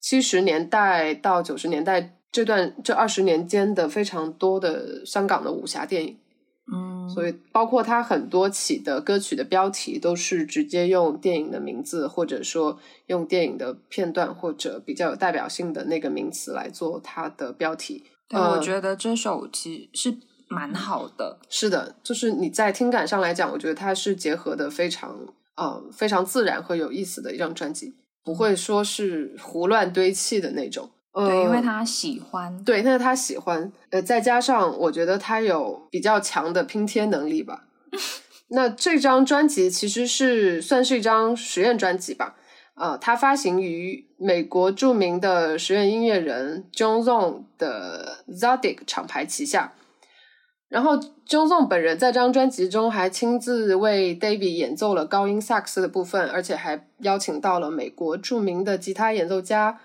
[0.00, 6.16] 七十年代到九十年代这段这二十年间的非常多的香港的武侠电影。
[6.70, 18.04] 嗯，所以包括他很多起的歌曲的标题都是直接用电影的名字，或者说用电影的片段或者比较有代表性的那个名词来做它的标题。
[18.28, 20.16] 对，呃我觉得这首其实是
[20.48, 21.38] 蛮好的。
[21.48, 25.16] 是的，就是你在听感上来讲，我觉得它是结合的非常
[25.56, 30.90] 呃非常自然和有意思的一张专辑，不会说是胡乱堆砌的那种。
[31.12, 32.62] 呃、对，因为他喜欢。
[32.64, 37.64] 对，那是他喜欢，呃，再加上我觉得他有比较强的拼贴能力吧。
[38.50, 42.36] 那这张专辑其实是算是一张实验专辑吧，
[42.76, 49.74] 呃，它发行于美国著名的实验音乐人 John Zorn 的 Zodig 厂牌旗下。
[50.68, 59.80] 然后 John Zorn 本人在这张专辑中还亲自为 David 演奏了高音萨克斯的部分，而且还邀请到了美国著名的吉他演奏家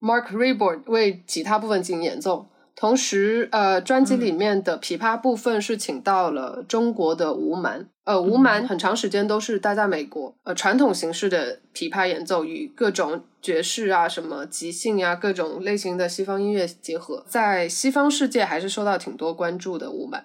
[0.00, 2.46] Mark Ribord 为吉他部分进行演奏。
[2.76, 7.88] 同时，呃，专辑里面的琵琶部分是请到了中国的吴蛮。
[8.02, 19.90] 呃，吴蛮很长时间都是待在美国，呃，传统形式的琵琶演奏与各种爵士啊、什么即兴啊、各种类型的西方音乐结合，在西方世界还是受到挺多关注的。
[19.92, 20.20] 吴蛮，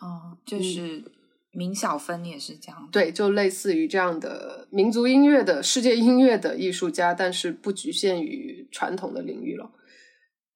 [0.00, 1.02] 哦，就是
[1.56, 2.88] 明小芬也是这样。
[2.92, 9.70] 对，就类似于这样的民族音乐的世界音乐的艺术家，但是不局限于传统的领域了。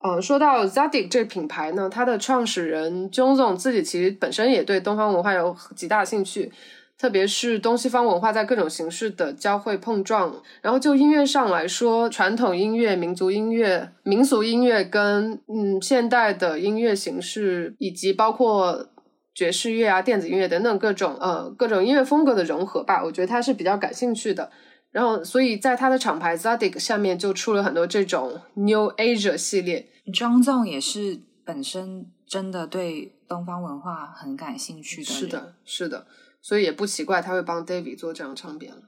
[0.03, 6.51] 嗯，说到 Zadig 这品牌呢，它的创始人 j o n o n 自己其实本身也对东方文化有极大兴趣，
[6.97, 10.41] 特别是东西方文化在各种形式的交汇碰撞。
[10.61, 18.87] 然后就音乐上来说，传统音乐、民族音乐、民俗音乐跟嗯现代的音乐形式，以及包括
[19.33, 24.51] 爵士乐啊、电子音乐等等各种呃各种音乐风格的融合吧，我觉得他是比较感兴趣的。
[24.91, 29.87] 然后，所以在他的厂牌 Zadig 下面就出了很多这种 New Asia 系列。
[30.13, 35.09] 张纵也是本身真的对东方文化很感兴趣的。
[35.09, 36.07] 是的，是的，
[36.41, 38.81] 所以也不奇怪他会帮 David 做这张唱片了。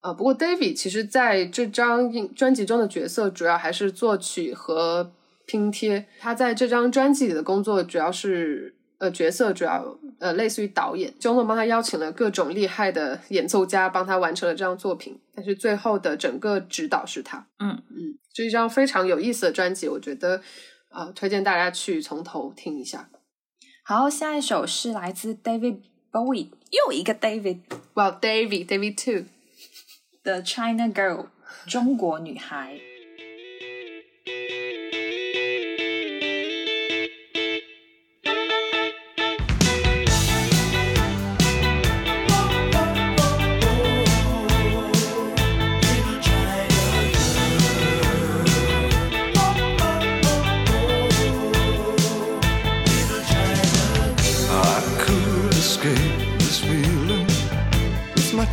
[0.00, 5.12] 啊、不过 David 其实在这张专辑中的角色主要还是作曲和
[5.44, 6.06] 拼贴。
[6.20, 17.46] 他在这张专辑里的工作主要是呃角色主要呃类似于导演，中总帮他邀请了各种厉害的演奏家帮他完成了这张作品，但是最后的整个指导是他。
[17.58, 20.42] 嗯嗯，是一张非常有意思的专辑，我觉得
[20.90, 23.08] 呃推荐大家去从头听一下。
[23.84, 25.78] 好，下一首是来自 David
[26.12, 27.60] Bowie，又一个 David
[27.94, 29.26] Well, David, David too.
[30.22, 31.28] 的 China Girl，
[31.66, 32.78] 中国女孩。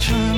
[0.05, 0.34] try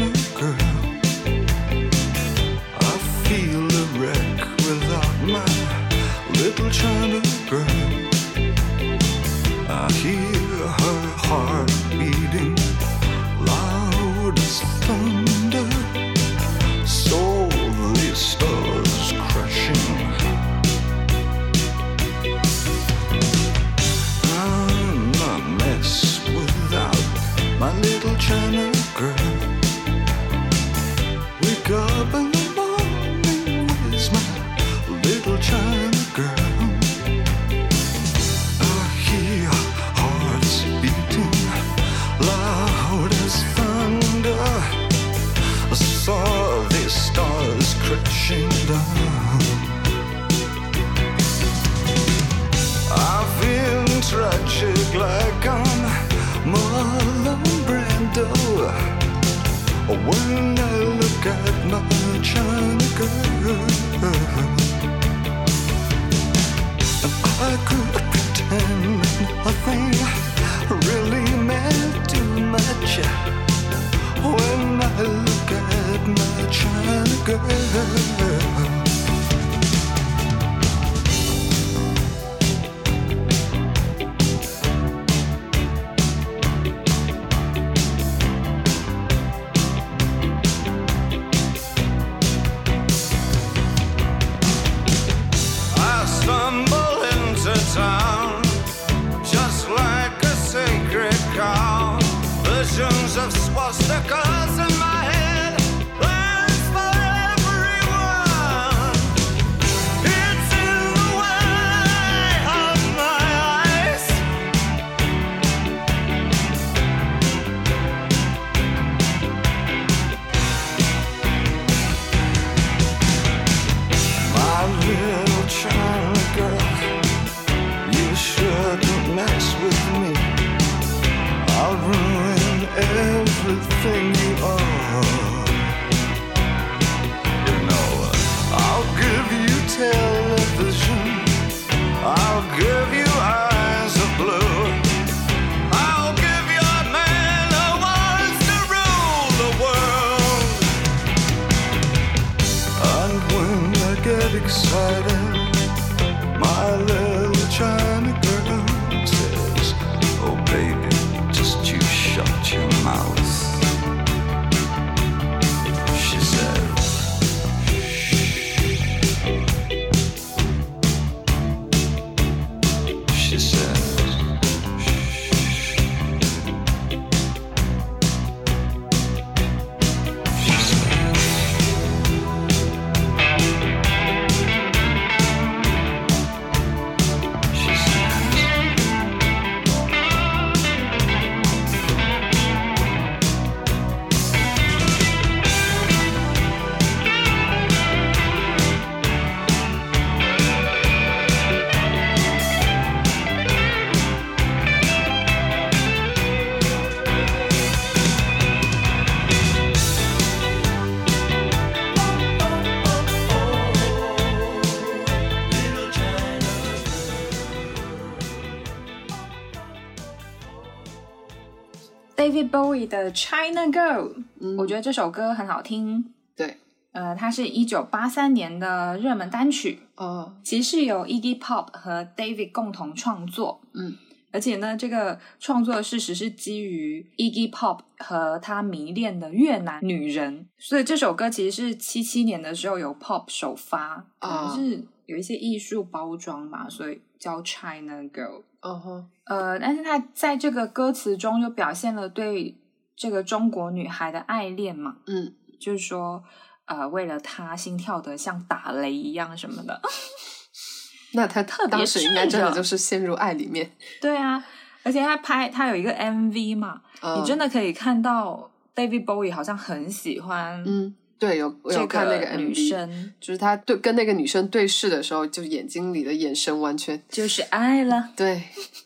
[222.18, 224.11] David Bowie 的《China Girl》，
[224.57, 226.11] 我觉得这首歌很好听。
[226.36, 226.57] 对，
[226.91, 233.61] 呃，它是一九八三年的热门单曲，哦，其实是由 Iggy Pop 和 David 共同创作。
[233.76, 233.95] 嗯，
[234.32, 248.43] 而且呢，这个创作事实是基于 Iggy Pop 和他迷恋的越南女人，所以这首歌其实是七七年的时候由 Pop 首发，可能啊是有一些艺术包装吧，所以叫 China Girl。
[248.61, 252.57] 嗯哼，呃，但是他在这个歌词中就表现了对
[252.95, 256.24] 这个中国女孩的爱恋嘛，嗯，就是说，
[256.65, 259.82] 呃，为了她心跳的像打雷一样什么的。
[261.13, 263.72] 那他特别当时应该真的就是陷入爱里面。
[264.01, 264.43] 对啊，
[264.84, 278.43] 而且他拍他有一个 MV 嘛，嗯你真的可以看到 David Bowie 好像很喜欢嗯，对，有我有看那个女 MV，生，就是他对跟那个女生对视的时候，就眼睛里的眼神完全就是爱了对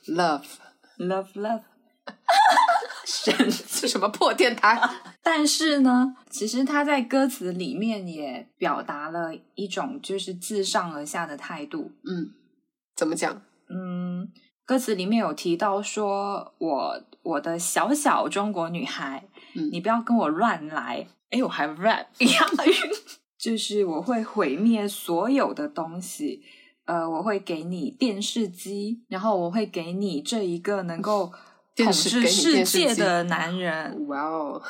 [0.07, 0.43] love。
[0.97, 1.61] love love。
[3.05, 4.79] 神 是什么破电台？
[5.21, 11.91] 但是呢，其实他在歌词里面也表达了一种就是自上而下的态度。
[12.03, 12.31] 嗯，
[12.95, 13.41] 怎么讲？
[13.69, 14.29] 嗯，
[14.65, 21.07] 歌词里面有提到说，我我的小小中国女孩，嗯你不要跟我乱来。
[21.31, 22.73] 哎，我还 rap 押韵，
[23.37, 26.43] 就是我会毁灭所有的东西。
[26.85, 31.31] 呃，我会给你电视机，然后我会给你这一个能够
[31.77, 34.07] 统治世界的男人。
[34.07, 34.61] 哇哦，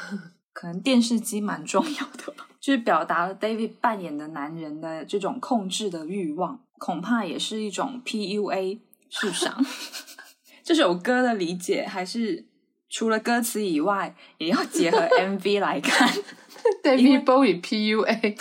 [0.54, 8.80] 可能电视机蛮重要的吧，就是表达了 David 扮演的男人的这种控制的欲望，恐怕也是一种 PUA。
[9.10, 9.66] 世上
[10.64, 12.46] 这首歌的理解，还是
[12.88, 16.10] 除了歌词以外，也要结合 MV 来看。
[16.84, 18.38] David Bowie PUA，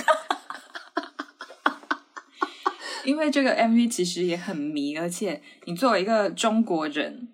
[3.05, 7.29] 因为这个 MV 其实也很迷，而且你作为一个中国人，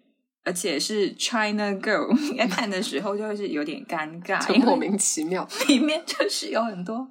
[0.45, 2.09] 而且是 China Girl，
[2.49, 5.47] 看的时候就会是有点尴尬， 莫名其妙。
[5.68, 7.09] 里面就是有很多，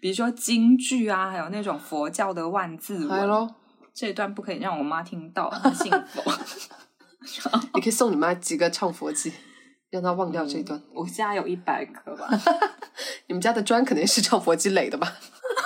[0.00, 3.48] 比如说京剧啊，还有那种佛教的万字文。
[3.94, 6.22] 这一段不可以让我妈听到，她信佛。
[7.72, 9.32] 你可以送你妈几个唱佛机，
[9.96, 10.80] 让他忘掉这一段。
[10.92, 12.28] 我家有一百颗吧。
[13.26, 15.12] 你们家的砖肯定是唱佛机垒的吧？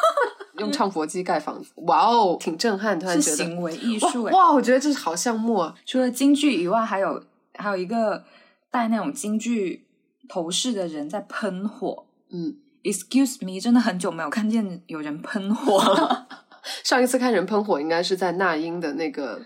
[0.58, 2.98] 用唱佛机盖房子，哇哦，挺震撼！
[3.00, 5.74] 突然觉得，是行为艺术哇，我觉得这是好项目啊！
[5.86, 7.24] 除了京剧以外，还有
[7.54, 8.24] 还有一个
[8.70, 9.86] 戴那种京剧
[10.28, 12.04] 头饰的人在喷火。
[12.30, 16.28] 嗯，Excuse me，真的很久没有看见有人喷火了，
[16.84, 19.40] 上一次看人喷火应该是在那英的那个，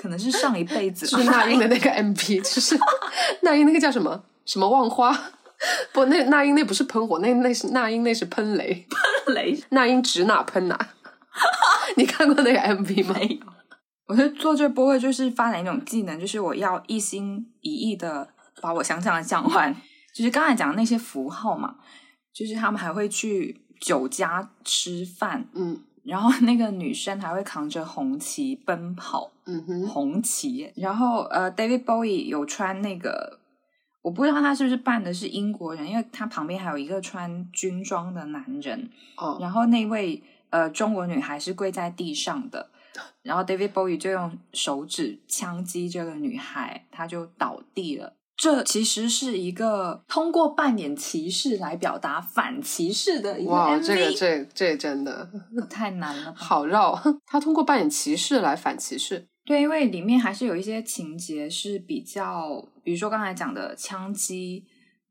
[0.00, 2.78] 可能是上一辈子就是那英的那个 MV，就是
[3.42, 5.16] 那英那个叫什么什么望花。
[5.92, 8.86] 不，那那英那不是喷火，那那是那英那是喷雷，
[9.26, 10.88] 喷雷那英指哪喷哪。
[11.96, 13.14] 你看过那个 MV 吗？
[13.18, 13.38] 没有。
[14.06, 18.26] 我觉得做这播客就是发展一种技能，就是我要一心一意的
[18.62, 19.76] 把我想讲的讲完。
[20.14, 21.74] 就是刚才讲的那些符号嘛，
[22.34, 30.72] 就是他们还会去酒家吃饭，嗯然后 那个女生还会扛着红旗奔跑，嗯哼，红旗。
[30.76, 33.38] 然后呃，David Bowie 有穿那个，
[34.02, 38.90] 我不知道他是不是扮的是英国人，因为他旁边还有一个穿军装的男人。
[39.16, 42.70] 哦，然后那位呃中国女孩是跪在地上的，
[43.22, 48.14] 然后 David Bowie 就用手指枪击这个女孩，她就倒地了。
[48.42, 55.28] 这其实是一个通过扮演歧视来表达反歧视的一个哇，MV，这个这这真的
[55.68, 56.36] 太难了吧？
[56.40, 56.98] 好绕。
[57.26, 59.26] 他通过扮演歧视来反歧视。
[59.44, 64.64] 对，因为里面还是有一些情节是比较，比如说刚才讲的枪击，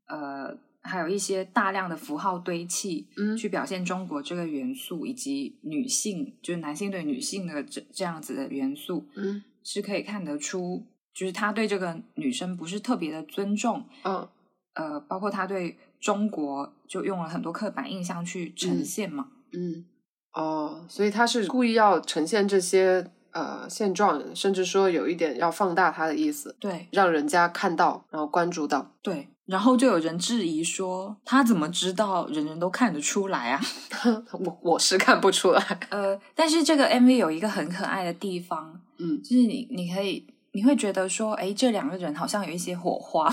[0.08, 14.28] 呃，还有一些大量的符号堆砌，嗯去表现中国这个元素，以及女性，就是男性对女性的这这样子的元素，嗯是可以看得出，就是他对这个女生不是特别的尊重，嗯
[14.76, 19.86] 呃，包括他对中国就用了很多刻板印象去呈嗯现嘛，嗯，
[20.34, 28.96] 哦，所以他是故意要呈现这些呃现状，甚至说有一点要放大他的意思，对让人家看到，然后关注到。
[29.02, 29.28] 对。
[29.46, 33.60] 然后就有人质疑说，他怎么知道人人都看得出来啊？
[34.46, 35.80] 我我是看不出来。
[35.90, 40.24] 呃，但是这个 MV 有一个很可爱的地方，嗯就是你你可以
[40.60, 43.30] 你会觉得说，哎，这两个人好像有一些火花，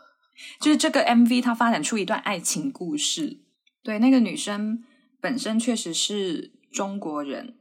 [0.60, 3.38] 就是这个 MV 它发展出一段爱情故事。
[3.82, 4.84] 对，那个女生
[5.18, 7.54] 本身确实是中国人，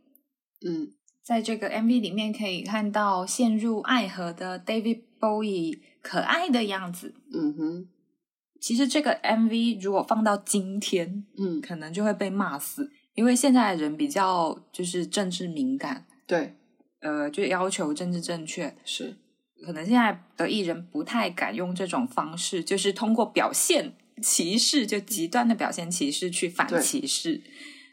[0.66, 0.92] 嗯。
[1.24, 7.16] 在这个 MV 里面可以看到陷入爱河的 David Bowie 可爱的样子。
[7.34, 7.88] 嗯哼。
[8.62, 16.56] 其实这个 MV 如果放到今天，嗯，可能就会被骂死，因为现在的人比较就是政治敏感，对，
[17.08, 18.76] 呃，就要求政治正确。
[18.84, 19.16] 是
[19.66, 27.42] 可能现在的艺人不太敢用这种方式，就是通过表现歧视，就极端的表现歧视去反歧视。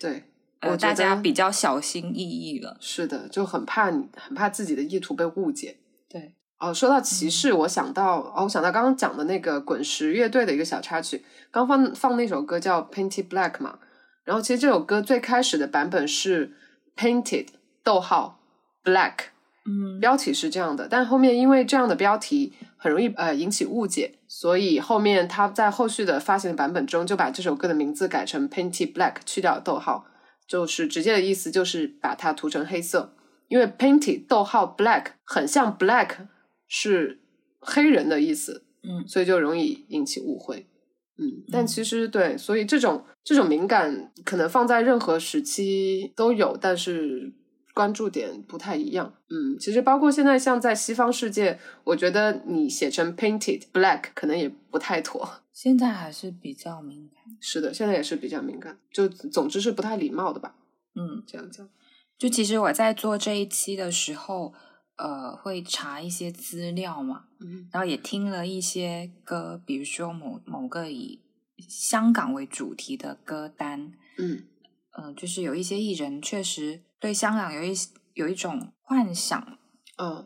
[0.00, 0.24] 对。
[0.60, 2.78] 呃，我大家比较小心翼翼了。
[2.80, 5.76] 是的，就很怕你，很怕自己的意图被误解。
[6.08, 13.78] 对，哦，说到歧视，我想到哦，我想到刚刚讲的那个滚石乐队的一个小插曲，刚放放那首歌叫《Painted Black》嘛，
[14.24, 16.54] 然后其实这首歌最开始的版本是
[16.96, 17.48] Painted
[17.82, 18.40] 逗号
[18.84, 19.14] Black，
[19.66, 30.04] 嗯，标题是这样的，但后面因为这样的标题很容易呃引起误解，所以后面他在后续的发行的版本中就把这首歌的名字改成 Painted Black，去掉逗号，
[30.46, 33.14] 就是直接的意思就是把它涂成黑色，
[33.48, 36.28] 因为 Painted 逗号 Black 很像 Black
[36.68, 37.20] 是
[37.60, 40.66] 黑人的意思，嗯所以就容易引起误会。
[41.16, 47.32] 嗯，但其实对，所以这种这种敏感可能放在任何时期都有，但是
[47.74, 49.12] 关注点不太一样。
[49.28, 55.28] 嗯，其实包括现在像在西方世界，我觉得你写成 painted black 可能也不太妥。
[55.52, 57.22] 现在还是比较敏感。
[57.40, 60.54] 是的，现在也是比较敏感，就总之是不太礼貌的吧？
[60.94, 61.68] 嗯，这样讲。
[62.16, 64.54] 就其实我在做这一期的时候，
[64.96, 71.20] 呃，会查一些资料嘛，嗯然后也听了一些歌，比如说某某个以
[71.68, 74.44] 香港为主题的歌单，嗯
[74.92, 77.74] 呃，就是有一些艺人确实对香港有一
[78.14, 79.58] 有一种幻想，
[79.98, 80.24] 嗯。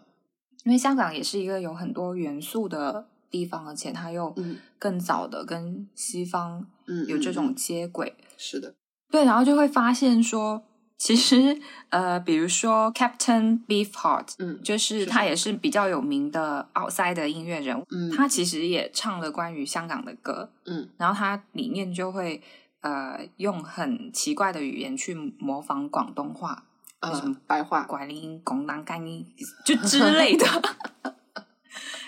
[0.64, 4.58] 因为香港也是一个有很多元素的地方，而且它又嗯。
[4.78, 7.54] 更早的跟西方嗯，嗯有这种嗯。
[7.56, 8.76] 接轨，是的，
[9.10, 10.62] 对，然后就会发现说，
[10.96, 18.08] 其实呃，比如说 Captain Beefheart，嗯就是是他也是比较有名的 outside 的音乐人，嗯。
[18.12, 20.88] 他其实也唱了关于香港的歌，嗯。
[20.96, 22.40] 然后他里面就会
[22.82, 26.66] 呃用很奇怪的语言去模仿广东话，
[27.00, 29.24] 呃，白话，拐铃、拱当干音
[29.64, 30.44] 就之类的，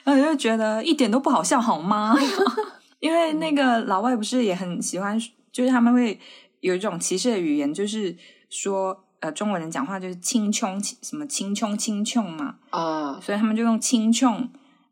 [0.05, 2.16] 然后就觉得一点都不好笑，好吗？
[2.99, 5.18] 因为那个老外不是也很喜欢，
[5.53, 6.18] 就是他们会
[6.61, 8.16] 有一种歧视的语言，就是
[8.49, 14.49] 说呃中国人讲话就是青穷什么青穷青穷嘛，啊，所以他们就用青穷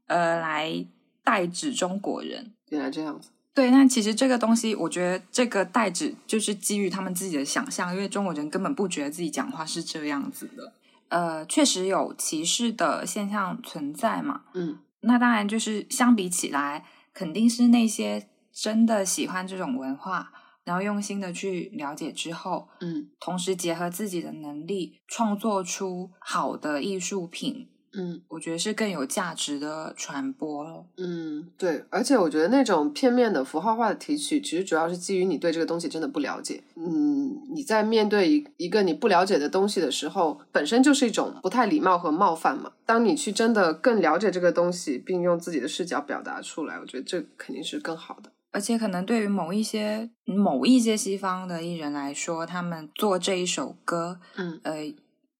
[0.06, 0.86] 呃来
[1.24, 2.52] 代指中国人。
[2.70, 3.30] 原来这样子。
[3.54, 10.72] 对，那其实这个东西，我觉得这个代指就是基于他们自己的想象，因为中国人根本不觉得自己讲话是这样子的。
[11.08, 14.42] 呃，确实有歧视的现象存在嘛。
[14.54, 16.84] 嗯那当然就是相比起来，
[17.14, 20.32] 肯定是那些真的喜欢这种文化，
[20.64, 30.84] 然后用心的去了解之后，嗯同时结合自己的能力，创作出好的艺术品，嗯我觉得是更有价值的传播了。
[30.96, 36.62] 嗯，对，而且我觉得那种片面的符号化的提取，其实主要是基于你对这个东西真的不了解。
[36.76, 42.72] 嗯，你在面对一一个你不了解的东西的时候，本身就是一种不太礼貌和冒犯嘛。
[42.84, 48.30] 当你去真的更了解这个东西，并用自己的视角表达出来，我觉得这肯定是更好的。
[48.50, 54.74] 而且可能对于某一些某一些西方的艺人来说，他们做这一首歌，嗯，呃，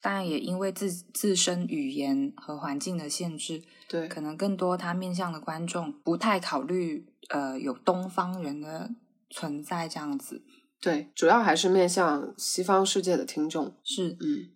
[0.09, 8.91] 当然也因为自自身语言和环境的限制，对，可能更多他面向的观众不太考虑呃有东方人的
[9.29, 10.41] 存在这样子
[10.81, 13.75] 对，主要还是面向西方世界的听众。
[13.85, 14.49] 是，嗯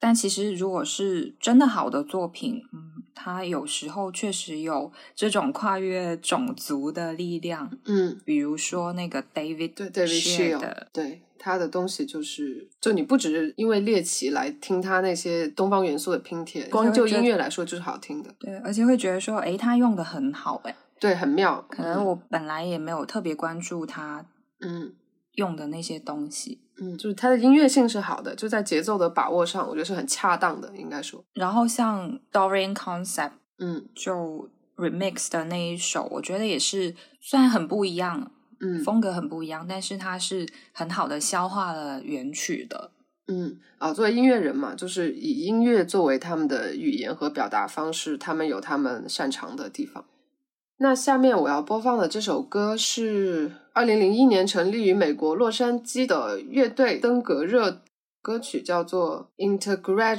[0.00, 21.64] 但其实如果是真的好的作品，嗯，它有时候确实有这种跨越种族的力量，嗯，比如说那个 David 对，David Shield，的对他的东西就是，就你不只是因为猎奇来听他那些东方元素的拼贴，光就音乐来说就是好听的，对，而且会觉得说，诶，他用的很好，诶，对，很妙。
[21.70, 24.26] 可能我本来也没有特别关注他
[24.60, 24.94] 嗯。
[25.32, 26.60] 用的那些东西。
[26.62, 26.65] 嗯，
[26.98, 31.24] 就是它的音乐性是好的，就在节奏的把握上，我觉得是很恰当的，应该说。
[31.32, 42.90] 然后像 Dorian Concept 嗯就 remix 的那一首，我觉得也是虽然很不一样，嗯风格很不一样，但是它是很好的消化了原曲的。
[43.28, 50.04] 嗯啊，作为音乐人嘛，就是以音乐作为他们的语言和表达方式，他们有他们擅长的地方。
[50.78, 57.82] 那下面我要播放的这首歌是二零零一年成立于美国洛杉矶的乐队登革热，
[58.22, 60.18] 歌曲叫做《Integratron》。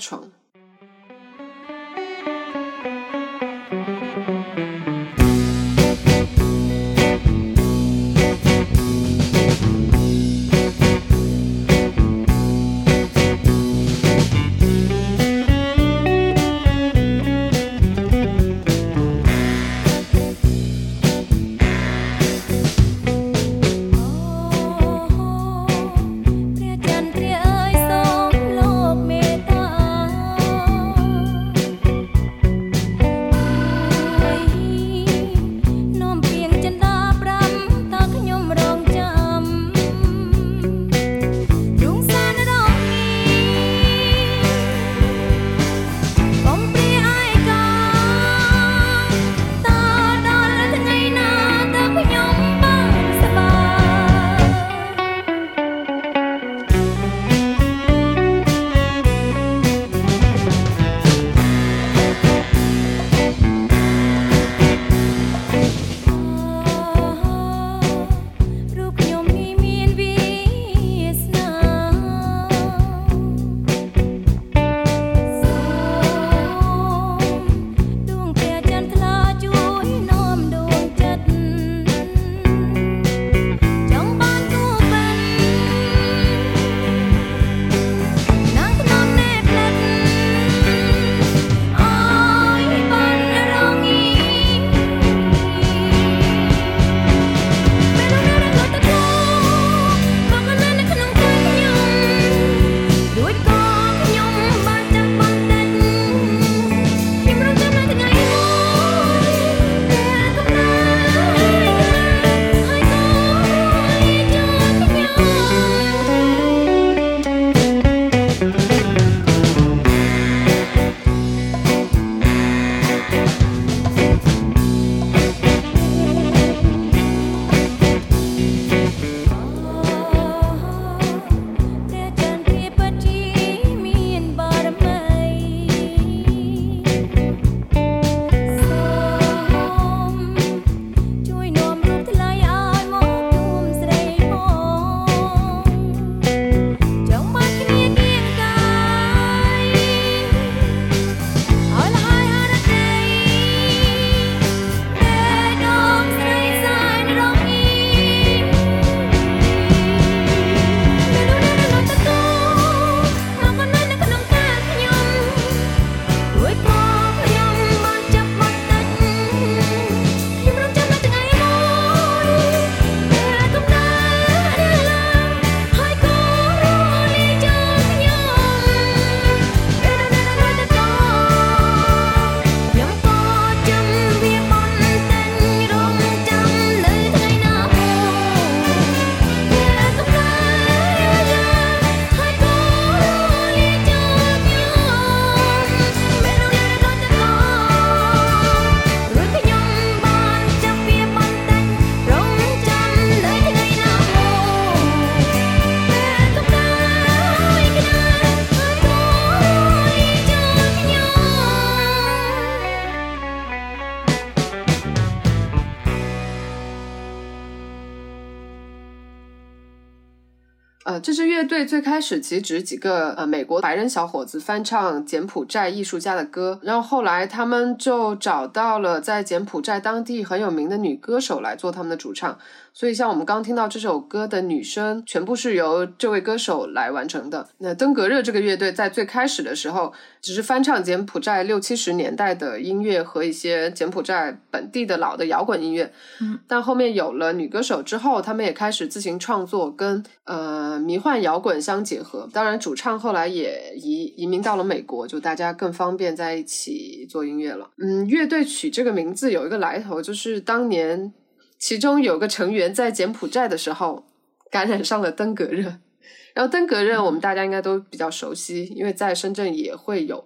[221.78, 232.36] 最开始其实只是几个呃美国白人小伙子翻唱柬埔寨艺术家的歌，然后后来他们就找到了在柬埔寨当地很有名的女歌手来做他们的主唱，
[232.78, 237.50] 所以像我们刚听到这首歌的女声，全部是由这位歌手来完成的。
[237.58, 239.92] 那登革热这个乐队在最开始的时候，
[240.22, 245.92] 只是翻唱柬埔寨六七十年代的音乐和一些柬埔寨本地的老的摇滚音乐，
[246.22, 252.30] 嗯，但后面有了女歌手之后，他们也开始自行创作，跟呃迷幻摇滚相结合。
[252.32, 257.72] 当然，主唱后来也移移民到了美国，就大家更方便在一起做音乐了。
[257.80, 261.12] 嗯，乐队取这个名字有一个来头，就是当年
[261.58, 264.06] 其中有个成员在柬埔寨的时候
[264.52, 265.80] 感染上了登革热。
[266.34, 270.24] 然后登革热我们大家应该都比较熟悉，因为在深圳也会有，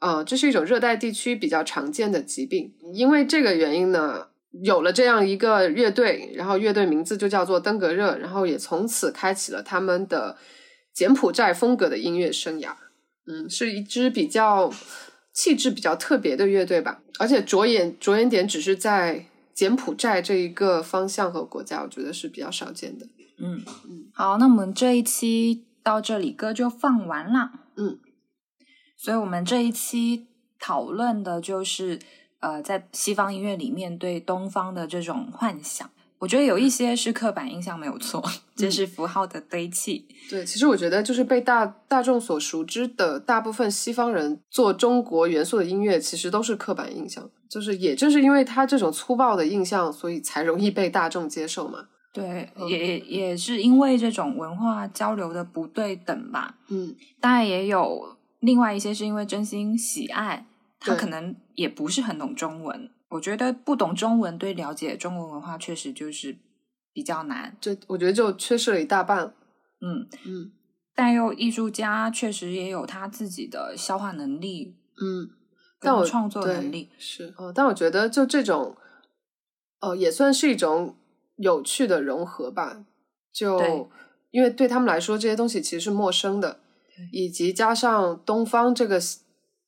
[0.00, 2.74] 呃，这是一种热带地区比较常见的疾病。
[2.92, 4.26] 因为这个原因呢，
[4.62, 10.36] 有了这样一个乐队，然后乐队名字就叫做登革热，然后也从此开启了他们的
[10.92, 12.72] 柬埔寨风格的音乐生涯。
[13.28, 14.68] 嗯，是一支比较
[15.32, 23.06] 气质比较特别的乐队吧，而且着眼着眼点只是在柬埔寨这一个方向和国家，我觉得是比较少见的。
[23.38, 27.52] 嗯嗯，好，那我们这一期到这里歌就放完了。
[27.76, 27.98] 嗯，
[28.96, 30.26] 所以我们这一期
[30.58, 31.98] 讨论的就是
[32.40, 35.90] 呃，在西方音乐里面对东方的这种幻想。
[36.22, 38.22] 我觉得有一些是刻板印象没有错，
[38.54, 40.06] 这是符号的堆砌。
[40.30, 47.28] 对，其实我觉得就是被大大众所熟知的大部分西方人做中国元素的音乐，其实都是刻板印象。
[47.50, 51.86] 就是也正是因为他这种粗暴的印象，所以才容易被大众接受嘛。
[52.12, 56.54] 对，嗯也也是因为这种文化交流的不对等吧。
[56.68, 60.46] 嗯，当然也有另外一些是因为真心喜爱，
[60.78, 62.88] 他可能也不是很懂中文。
[63.12, 66.36] 我觉得不懂中文对了解中国文化确实就是
[66.92, 67.56] 比较难。
[67.60, 69.34] 这我觉得就缺失了一大半。
[69.80, 70.52] 嗯，嗯
[70.94, 75.30] 但又艺术家确实也有他自己的消化能力嗯，
[75.80, 76.88] 但我创作能力。
[76.98, 78.76] 是哦，但我觉得就这种，
[79.80, 80.96] 呃，也算是一种
[81.36, 82.84] 有趣的融合吧。
[83.32, 83.90] 就
[84.30, 86.60] 因为对他们来说，这些东西其实是陌生的，
[87.10, 89.00] 以及加上东方这个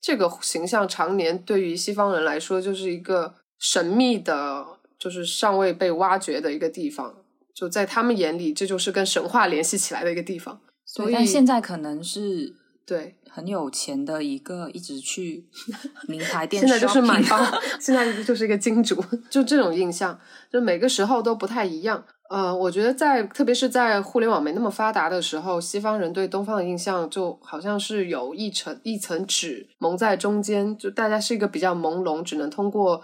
[0.05, 4.63] 这个形象，常年对于西方人来说就是一个神秘的，
[4.99, 7.15] 就是尚未被挖掘的一个地方。
[7.55, 10.61] 就在他们眼里，这就是跟神话联系起来的一个地方。
[10.85, 12.53] 所，以但现在可能是
[12.85, 15.47] 对，很有钱的一个，一直去
[16.07, 20.19] 名牌店现在就是满 shopping 帮，现在就是一个金主，就这种印象，
[20.53, 22.05] 就每个时候都不太一样。
[22.29, 33.03] 呃，我觉得在特别是在互联网没那么发达的时候，西方人对东方的印象就好像是有一层一层纸蒙在中间，就大家是一个比较朦胧，只能通过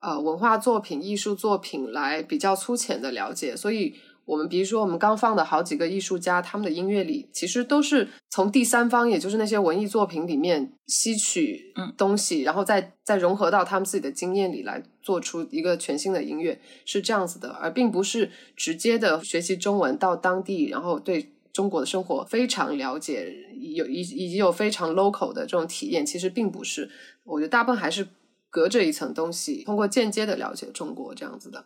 [0.00, 3.96] 呃文化作品、艺术作品来比较粗浅的了解，所以。
[4.26, 23.34] 我们比如说，我们刚放的好几个艺术家，他们的音乐里其实都是从第三方，也就是那些文艺作品里面吸取嗯东西，然后再再融合到他们自己的经验里来做出一个全新的音乐，是这样子的，而并不是直接的学习中文到当地，然后对中国的生活非常了解，
[23.74, 26.90] 有以以及有非常 local 的这种体验，其实并不是。
[27.24, 28.06] 我觉得大部分还是
[28.48, 31.64] 隔着一层东西，通过间接的了解中国这样子的。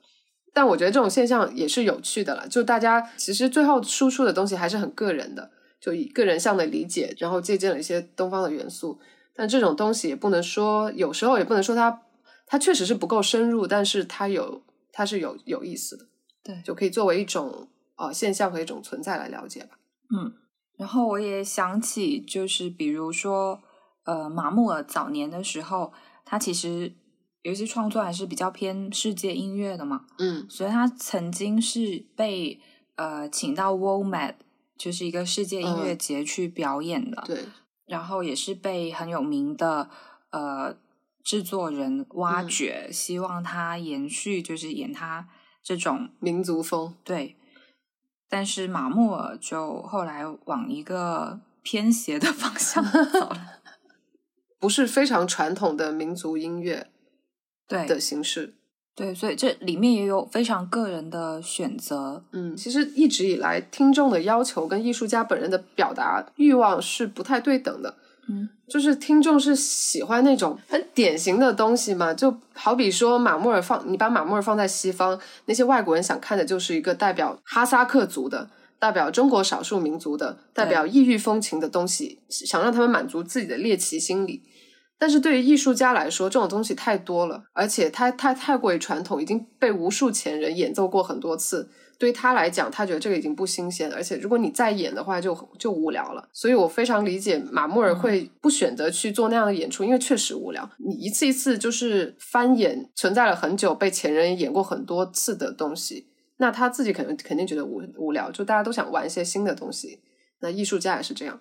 [0.53, 5.51] 但我觉得这种现象也是有趣的了，就大家其实最后输出的东西还是很个人的，
[5.81, 8.99] 就以个人向的理解，然后借鉴了一些东方的元素。
[9.35, 12.03] 但这种东西也不能说，有时候也不能说它
[12.47, 14.63] 它确实是不够深入，但是它有
[14.93, 16.07] 它是有有意思的，
[16.43, 19.79] 对就可以作为一种呃现象和一种存在来了解吧。
[20.15, 20.33] 嗯，
[20.77, 23.63] 然后我也想起，就是比如说，
[24.05, 25.93] 呃，马木尔早年的时候，
[26.25, 26.95] 他其实
[27.43, 30.47] 有一些创作还是比较偏世界音乐的嘛，嗯。
[30.49, 32.61] 所以他曾经是被
[32.97, 34.35] 呃请到 WOMAD，
[34.77, 37.45] 就是一个世界音乐节去表演的，对，
[37.87, 39.89] 然后也是被很有名的
[40.31, 40.77] 呃
[41.25, 45.27] 制作人挖嗯掘，希望他延续，就是演他
[45.63, 47.37] 这种民族风，对，
[48.29, 53.61] 但是马木尔就后来往一个偏斜的方向走了。
[54.61, 56.91] 不是非常传统的民族音乐
[57.67, 58.55] 对的形式。
[58.95, 62.25] 对，所以这里面也有非常个人的选择。
[62.33, 67.97] 嗯，其实一直以来，听众的要求跟艺术家本人的表达欲望是不太对等的。
[68.29, 78.49] 嗯，就是听众是喜欢那种很典型的东西嘛，就好比说马穆尔放，你把马穆尔放在西方，那些外国人想看的就是一个代表哈萨克族的、
[78.79, 84.43] 代表中国少数民族的、代表异域风情的东西，想让他们满足自己的猎奇心理。
[84.97, 91.69] 但是对于艺术家来说，这种东西太多了，而且它太太过于传统，已经被无数前人演奏过很多次。
[91.99, 96.29] 对于他来讲，他觉得这个已经不新鲜，而且如果你再演的话就，就无聊了。
[96.33, 100.69] 所以我非常理解马穆尔会不选择去做那样的演出，因为确实无聊。
[100.79, 106.09] 你一次一次就是翻演存在了很久、被前人演过很多次的东西，
[106.39, 110.01] 那他自己可能肯定觉得无无聊，就大家都想玩一些新的东西。
[110.41, 111.41] 那艺术家也是这样，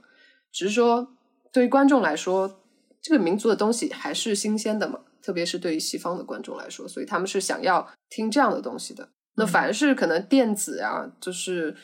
[0.51, 1.15] 只是说
[1.51, 2.61] 对于观众来说，
[3.01, 9.09] 这个民族的东西还是新鲜的嘛，特别是对于西方的观众来说，所以他们是想要听这样的东西的。
[9.35, 11.75] 那凡是可能电子啊，就是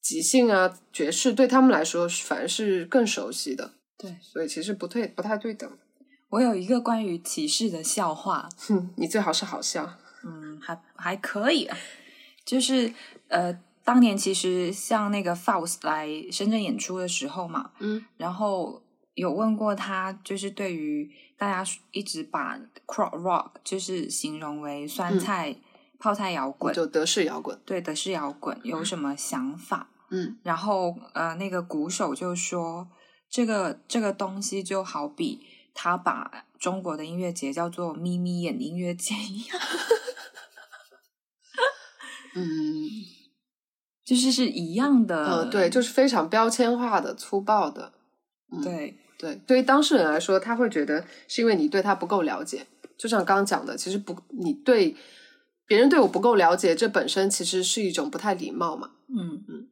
[0.00, 3.72] 即兴啊、爵士，对他们来说反而是更熟悉的。
[3.96, 5.70] 对，所以其实不对，不太对等。
[6.30, 9.98] 我有一个关于歧视的笑话，哼，你最好是好笑。
[10.24, 11.76] 嗯，还还可以啊，
[12.44, 12.92] 就是
[13.28, 18.82] 呃，当年其实像那个 Faust 来深圳演出的时候嘛，嗯，然后
[19.14, 25.56] 有问过他，就是对于大家一直把 crowd rock 就是形容为酸菜、
[25.98, 27.58] 泡菜摇滚，就德式摇滚。
[27.64, 29.90] 对德式摇滚有什么想法？
[30.10, 32.88] 嗯然后呃，那个鼓手就说，
[33.28, 35.40] 这个这个东西就好比
[35.74, 39.58] 他把中国的音乐节叫做咪咪眼音乐节一样，
[42.34, 42.88] 嗯
[44.04, 45.26] 就是是一样的。
[45.26, 47.92] 呃，对，就是非常标签化的、粗暴的。
[48.50, 52.66] 嗯对对，对于当事人来说，他会觉得是因为你对他不够了解。
[52.96, 54.96] 就像刚刚讲的，其实不，你对
[55.68, 58.90] 别人对我不够了解，这本身其实是一种不太礼貌嘛。
[59.08, 59.68] 嗯嗯。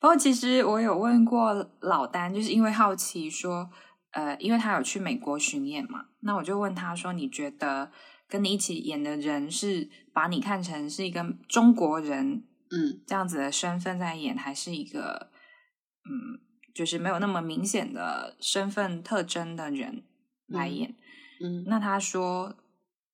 [0.00, 3.68] 不过其实我有问过老丹，就是因为好奇说，
[4.12, 7.90] 呃，因为他有去美国巡演嘛，那我就问他说，你觉得
[8.28, 15.30] 跟你一起演的人是把你看成是一个中国人嗯这样子的身份在演，还是一个
[16.04, 16.40] 嗯，
[16.74, 20.04] 就是没有那么明显的身份特征的人
[20.46, 20.94] 来演？
[21.44, 22.56] 嗯那他说，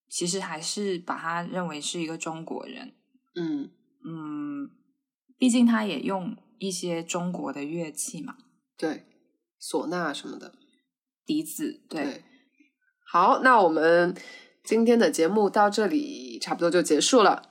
[0.08, 2.92] 其实还是把他认为是一个中国人。
[3.34, 3.70] 嗯
[4.04, 4.70] 嗯，
[5.36, 8.36] 毕竟他也用一些中国的乐器嘛，
[8.76, 9.04] 对，
[9.60, 10.54] 唢呐什么的。
[11.26, 12.24] 笛子，对，对，
[13.06, 14.16] 好，那我们
[14.64, 17.42] 今天的节目到这里差不多就结束了。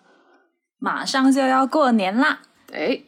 [0.79, 2.41] 马上就要过年啦，
[2.73, 3.03] 哎，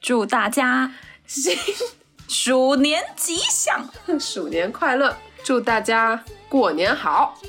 [0.00, 0.94] 祝大家
[1.26, 1.56] 新
[2.28, 3.88] 鼠年吉祥，
[4.20, 7.40] 鼠年快乐，祝大家过年好，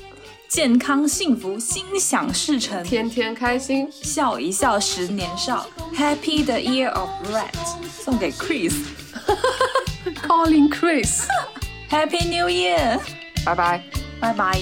[0.52, 3.88] 健康幸福，心想事成，天天开心。
[3.90, 5.66] 笑一笑十年少
[5.96, 7.54] ，Happy the Year of Rat，
[8.04, 8.74] 送给 Chris。
[10.28, 13.00] Calling Chris，Happy New Year，
[13.46, 13.82] 拜拜。
[14.20, 14.60] 拜拜。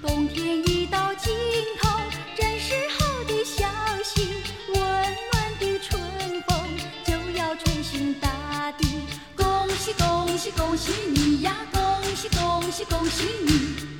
[0.00, 1.30] 冬天已到尽
[1.78, 1.90] 头，
[2.34, 3.68] 这时候的消
[4.02, 4.28] 息，
[4.68, 6.00] 温暖的春
[6.48, 6.56] 风
[7.04, 9.02] 就要吹醒大地。
[9.36, 11.54] 恭喜恭喜恭喜你呀！
[11.70, 13.91] 恭喜恭喜恭喜你！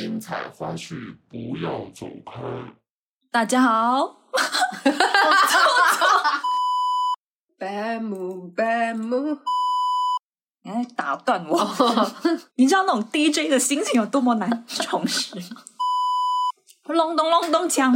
[0.00, 2.40] 精彩花絮不要走开。
[3.30, 4.22] 大家好，
[7.60, 9.36] 白木白木，
[10.62, 11.70] 你还打断我，
[12.56, 15.60] 你知道那种 DJ 的心情有多么难重拾吗？
[16.86, 17.92] 隆咚隆咚锵，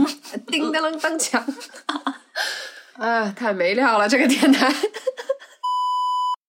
[0.47, 1.43] 叮当啷当锵。
[3.01, 4.71] 啊，太没料了，这个电台。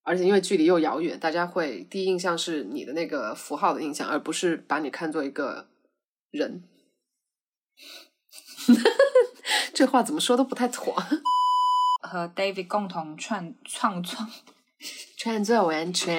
[0.06, 5.68] 而且因为距离又遥远，大家会第一印象是你的那个符号的印象，而不是把你看作一个
[6.30, 6.64] 人。
[9.74, 10.96] 这话怎么说都不太妥。
[12.02, 14.30] 和 David 共同创创创
[15.18, 16.16] 创作完成。